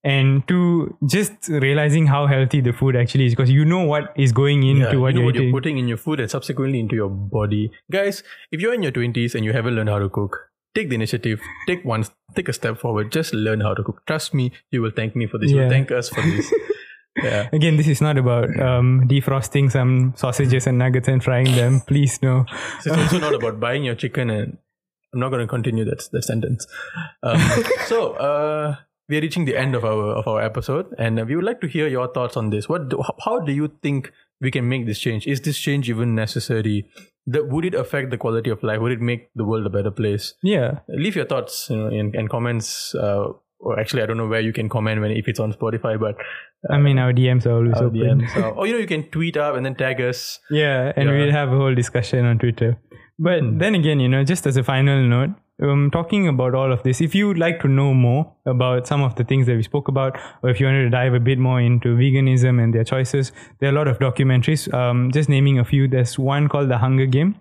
and 0.05 0.47
two, 0.47 0.97
just 1.07 1.49
realizing 1.49 2.07
how 2.07 2.27
healthy 2.27 2.61
the 2.61 2.73
food 2.73 2.95
actually 2.95 3.27
is 3.27 3.35
because 3.35 3.51
you 3.51 3.65
know 3.65 3.85
what 3.85 4.13
is 4.17 4.33
going 4.33 4.63
into 4.63 4.83
Yeah, 4.83 4.97
what 4.97 5.15
you 5.15 5.15
know 5.15 5.21
you're 5.21 5.25
what 5.25 5.35
you're 5.35 5.53
putting 5.53 5.79
in 5.79 5.89
your 5.89 5.97
food 5.97 6.21
and 6.21 6.31
subsequently 6.31 6.79
into 6.79 6.95
your 6.95 7.09
body. 7.09 7.73
Guys, 7.91 8.23
if 8.53 8.61
you're 8.61 8.75
in 8.75 8.83
your 8.83 8.93
20s 8.93 9.35
and 9.35 9.45
you 9.45 9.53
haven't 9.53 9.75
learned 9.75 9.89
how 9.89 9.99
to 9.99 10.09
cook, 10.09 10.39
take 10.75 10.91
the 10.91 10.95
initiative, 10.95 11.41
take 11.67 11.85
one, 11.85 12.05
take 12.37 12.49
a 12.49 12.53
step 12.53 12.79
forward, 12.79 13.11
just 13.11 13.35
learn 13.35 13.61
how 13.61 13.75
to 13.75 13.83
cook. 13.83 14.03
Trust 14.07 14.35
me, 14.35 14.53
you 14.71 14.83
will 14.83 14.93
thank 14.95 15.17
me 15.17 15.27
for 15.27 15.39
this. 15.39 15.51
You'll 15.51 15.71
thank 15.71 15.91
us 15.91 16.09
for 16.09 16.23
this. 16.23 16.53
yeah. 17.23 17.49
Again, 17.53 17.77
this 17.77 17.89
is 17.89 18.01
not 18.01 18.19
about 18.19 18.51
um, 18.61 19.09
defrosting 19.09 19.73
some 19.73 20.13
sausages 20.17 20.67
and 20.67 20.79
nuggets 20.79 21.09
and 21.09 21.25
frying 21.25 21.57
them. 21.57 21.81
Please 21.81 22.21
no. 22.23 22.45
It's 22.79 22.89
also 22.89 23.19
not 23.19 23.35
about 23.35 23.59
buying 23.59 23.85
your 23.85 23.95
chicken 23.95 24.31
and 24.31 24.59
I'm 25.15 25.21
not 25.21 25.31
going 25.31 25.41
to 25.41 25.47
continue 25.47 25.85
that, 25.85 26.09
that 26.13 26.25
sentence. 26.25 26.67
Um, 27.23 27.41
so, 27.87 28.13
uh, 28.15 28.77
we 29.09 29.19
are 29.19 29.21
reaching 29.21 29.45
the 29.45 29.57
end 29.57 29.75
of 29.75 29.85
our 29.85 30.15
of 30.17 30.27
our 30.27 30.41
episode, 30.41 30.87
and 30.99 31.25
we 31.27 31.37
would 31.37 31.45
like 31.45 31.61
to 31.61 31.69
hear 31.69 31.87
your 31.89 32.09
thoughts 32.13 32.37
on 32.39 32.51
this. 32.51 32.69
What, 32.69 32.89
do, 32.89 33.03
how 33.25 33.39
do 33.39 33.53
you 33.53 33.71
think 33.83 34.11
we 34.41 34.51
can 34.51 34.69
make 34.69 34.87
this 34.87 34.99
change? 34.99 35.27
Is 35.27 35.43
this 35.43 35.59
change 35.59 35.91
even 35.91 36.15
necessary? 36.15 36.89
The, 37.27 37.45
would 37.45 37.65
it 37.67 37.75
affect 37.75 38.11
the 38.11 38.19
quality 38.19 38.51
of 38.51 38.63
life? 38.63 38.81
Would 38.81 38.93
it 38.93 39.01
make 39.01 39.29
the 39.35 39.45
world 39.45 39.67
a 39.67 39.71
better 39.71 39.91
place? 39.91 40.35
Yeah. 40.43 40.81
Leave 40.89 41.17
your 41.17 41.27
thoughts 41.27 41.69
you 41.71 41.77
know, 41.77 41.89
in, 41.89 42.15
in 42.15 42.29
comments. 42.29 42.95
Uh, 42.95 43.29
or 43.61 43.79
actually, 43.81 44.03
I 44.03 44.07
don't 44.07 44.19
know 44.19 44.27
where 44.27 44.41
you 44.41 44.53
can 44.53 44.69
comment 44.69 45.01
when 45.01 45.11
if 45.11 45.27
it's 45.29 45.41
on 45.41 45.53
Spotify, 45.53 45.99
but 45.99 46.17
I 46.71 46.79
mean, 46.79 46.99
our 46.99 47.13
DMs 47.13 47.47
are 47.47 47.53
always 47.53 47.77
uh, 47.77 47.85
open. 47.85 48.21
DMs. 48.23 48.37
Uh, 48.37 48.51
or 48.57 48.67
you 48.67 48.75
know, 48.75 48.79
you 48.79 48.87
can 48.87 49.05
tweet 49.11 49.37
up 49.37 49.55
and 49.57 49.65
then 49.65 49.75
tag 49.75 50.01
us. 50.01 50.39
Yeah, 50.51 50.93
and 50.97 51.09
Yeah. 51.09 51.17
we'll 51.19 51.33
have 51.33 51.53
a 51.53 51.57
whole 51.57 51.75
discussion 51.75 52.25
on 52.27 52.39
Twitter. 52.39 52.79
But 53.19 53.41
Hmm. 53.43 53.59
then 53.59 53.75
again, 53.75 54.01
you 54.01 54.09
know, 54.09 54.25
just 54.25 54.47
as 54.47 54.57
a 54.57 54.63
final 54.63 55.03
note, 55.03 55.31
um, 55.63 55.91
talking 55.93 56.27
about 56.27 56.55
all 56.55 56.73
of 56.73 56.83
this, 56.83 57.01
if 57.01 57.15
you 57.15 57.29
would 57.29 57.39
like 57.39 57.61
to 57.61 57.69
know 57.69 57.95
more 57.95 58.33
about 58.45 58.89
some 58.89 59.03
of 59.03 59.15
the 59.15 59.23
things 59.25 59.47
that 59.47 59.55
we 59.57 59.63
spoke 59.63 59.87
about, 59.89 60.19
or 60.43 60.51
if 60.51 60.59
you 60.61 60.67
wanted 60.67 60.83
to 60.83 60.91
dive 60.91 61.15
a 61.15 61.21
bit 61.21 61.39
more 61.39 61.61
into 61.61 61.97
veganism 61.97 62.61
and 62.63 62.75
their 62.75 62.83
choices, 62.85 63.31
there 63.61 63.69
are 63.69 63.73
a 63.73 63.77
lot 63.77 63.87
of 63.87 63.99
documentaries. 64.01 64.73
Um, 64.75 65.13
just 65.13 65.29
naming 65.29 65.59
a 65.61 65.65
few, 65.65 65.87
there's 65.87 66.19
one 66.19 66.49
called 66.49 66.69
The 66.71 66.79
Hunger 66.79 67.07
Game 67.07 67.37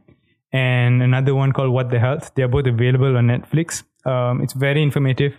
and 0.51 1.01
another 1.01 1.33
one 1.33 1.51
called 1.53 1.71
What 1.71 1.89
the 1.89 1.99
Health. 1.99 2.31
They're 2.35 2.47
both 2.47 2.67
available 2.67 3.17
on 3.17 3.27
Netflix. 3.27 3.83
Um, 4.05 4.41
it's 4.41 4.53
very 4.53 4.83
informative. 4.83 5.33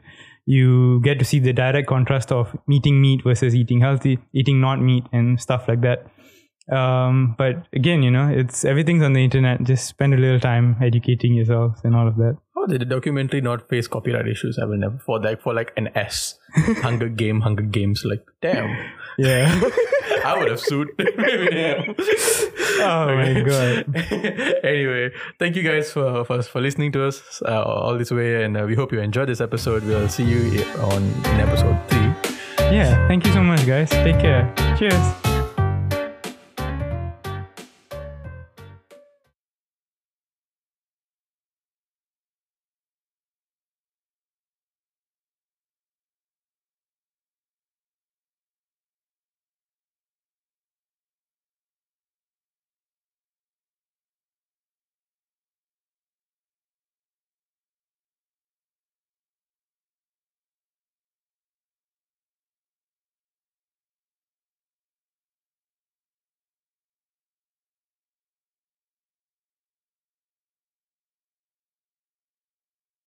You 0.47 1.01
get 1.03 1.19
to 1.21 1.25
see 1.25 1.39
the 1.39 1.53
direct 1.53 1.87
contrast 1.87 2.33
of 2.33 2.55
eating 2.71 3.01
meat 3.01 3.23
versus 3.23 3.55
eating 3.55 3.81
healthy, 3.81 4.19
eating 4.33 4.61
not 4.61 4.81
meat, 4.81 5.05
and 5.13 5.41
stuff 5.41 5.69
like 5.69 5.81
that. 5.83 6.07
Um, 6.71 7.35
but 7.37 7.67
again, 7.73 8.03
you 8.03 8.11
know, 8.11 8.29
it's 8.29 8.65
everything's 8.65 9.03
on 9.03 9.13
the 9.13 9.23
internet. 9.23 9.63
Just 9.65 9.87
spend 9.87 10.15
a 10.15 10.17
little 10.17 10.41
time 10.41 10.77
educating 10.83 11.35
yourselves 11.35 11.81
and 11.85 11.95
all 11.95 12.09
of 12.09 12.17
that. 12.17 12.39
How 12.55 12.67
did 12.67 12.81
the 12.81 12.87
documentary 12.87 13.43
not 13.43 13.69
face 13.69 13.87
copyright 13.87 14.27
issues? 14.27 14.59
I 14.59 14.65
will 14.65 14.79
never 14.79 14.99
for 14.99 15.21
like 15.21 15.43
for 15.43 15.53
like 15.53 15.73
an 15.77 15.91
S, 15.95 16.39
Hunger 16.57 17.09
Game, 17.09 17.43
Hunger 17.43 17.63
Games. 17.63 18.03
Like, 18.05 18.25
damn, 18.41 18.75
Yeah. 19.19 19.61
I 20.25 20.39
would 20.39 20.49
have 20.49 20.61
sued. 20.61 20.89
oh 20.99 21.05
my 23.15 23.43
god. 23.43 23.95
anyway, 24.65 25.11
thank 25.39 25.57
you 25.57 25.63
guys 25.63 25.93
for 25.93 26.25
for, 26.25 26.41
for 26.43 26.61
listening 26.63 26.93
to 26.93 27.07
us 27.07 27.43
uh, 27.47 27.63
all 27.63 27.99
this 27.99 28.11
way, 28.11 28.43
and 28.45 28.57
uh, 28.57 28.65
we 28.67 28.75
hope 28.75 28.91
you 28.93 29.01
enjoyed 29.01 29.29
this 29.29 29.43
episode. 29.43 29.85
We'll 29.85 30.09
see 30.09 30.25
you 30.25 30.65
on 30.81 31.03
in 31.03 31.41
episode 31.41 31.79
three. 31.91 32.13
Yeah. 32.73 33.07
Thank 33.07 33.27
you 33.27 33.33
so 33.33 33.43
much, 33.43 33.67
guys. 33.67 33.91
Take 33.91 34.19
care. 34.19 34.51
Cheers. 34.79 35.24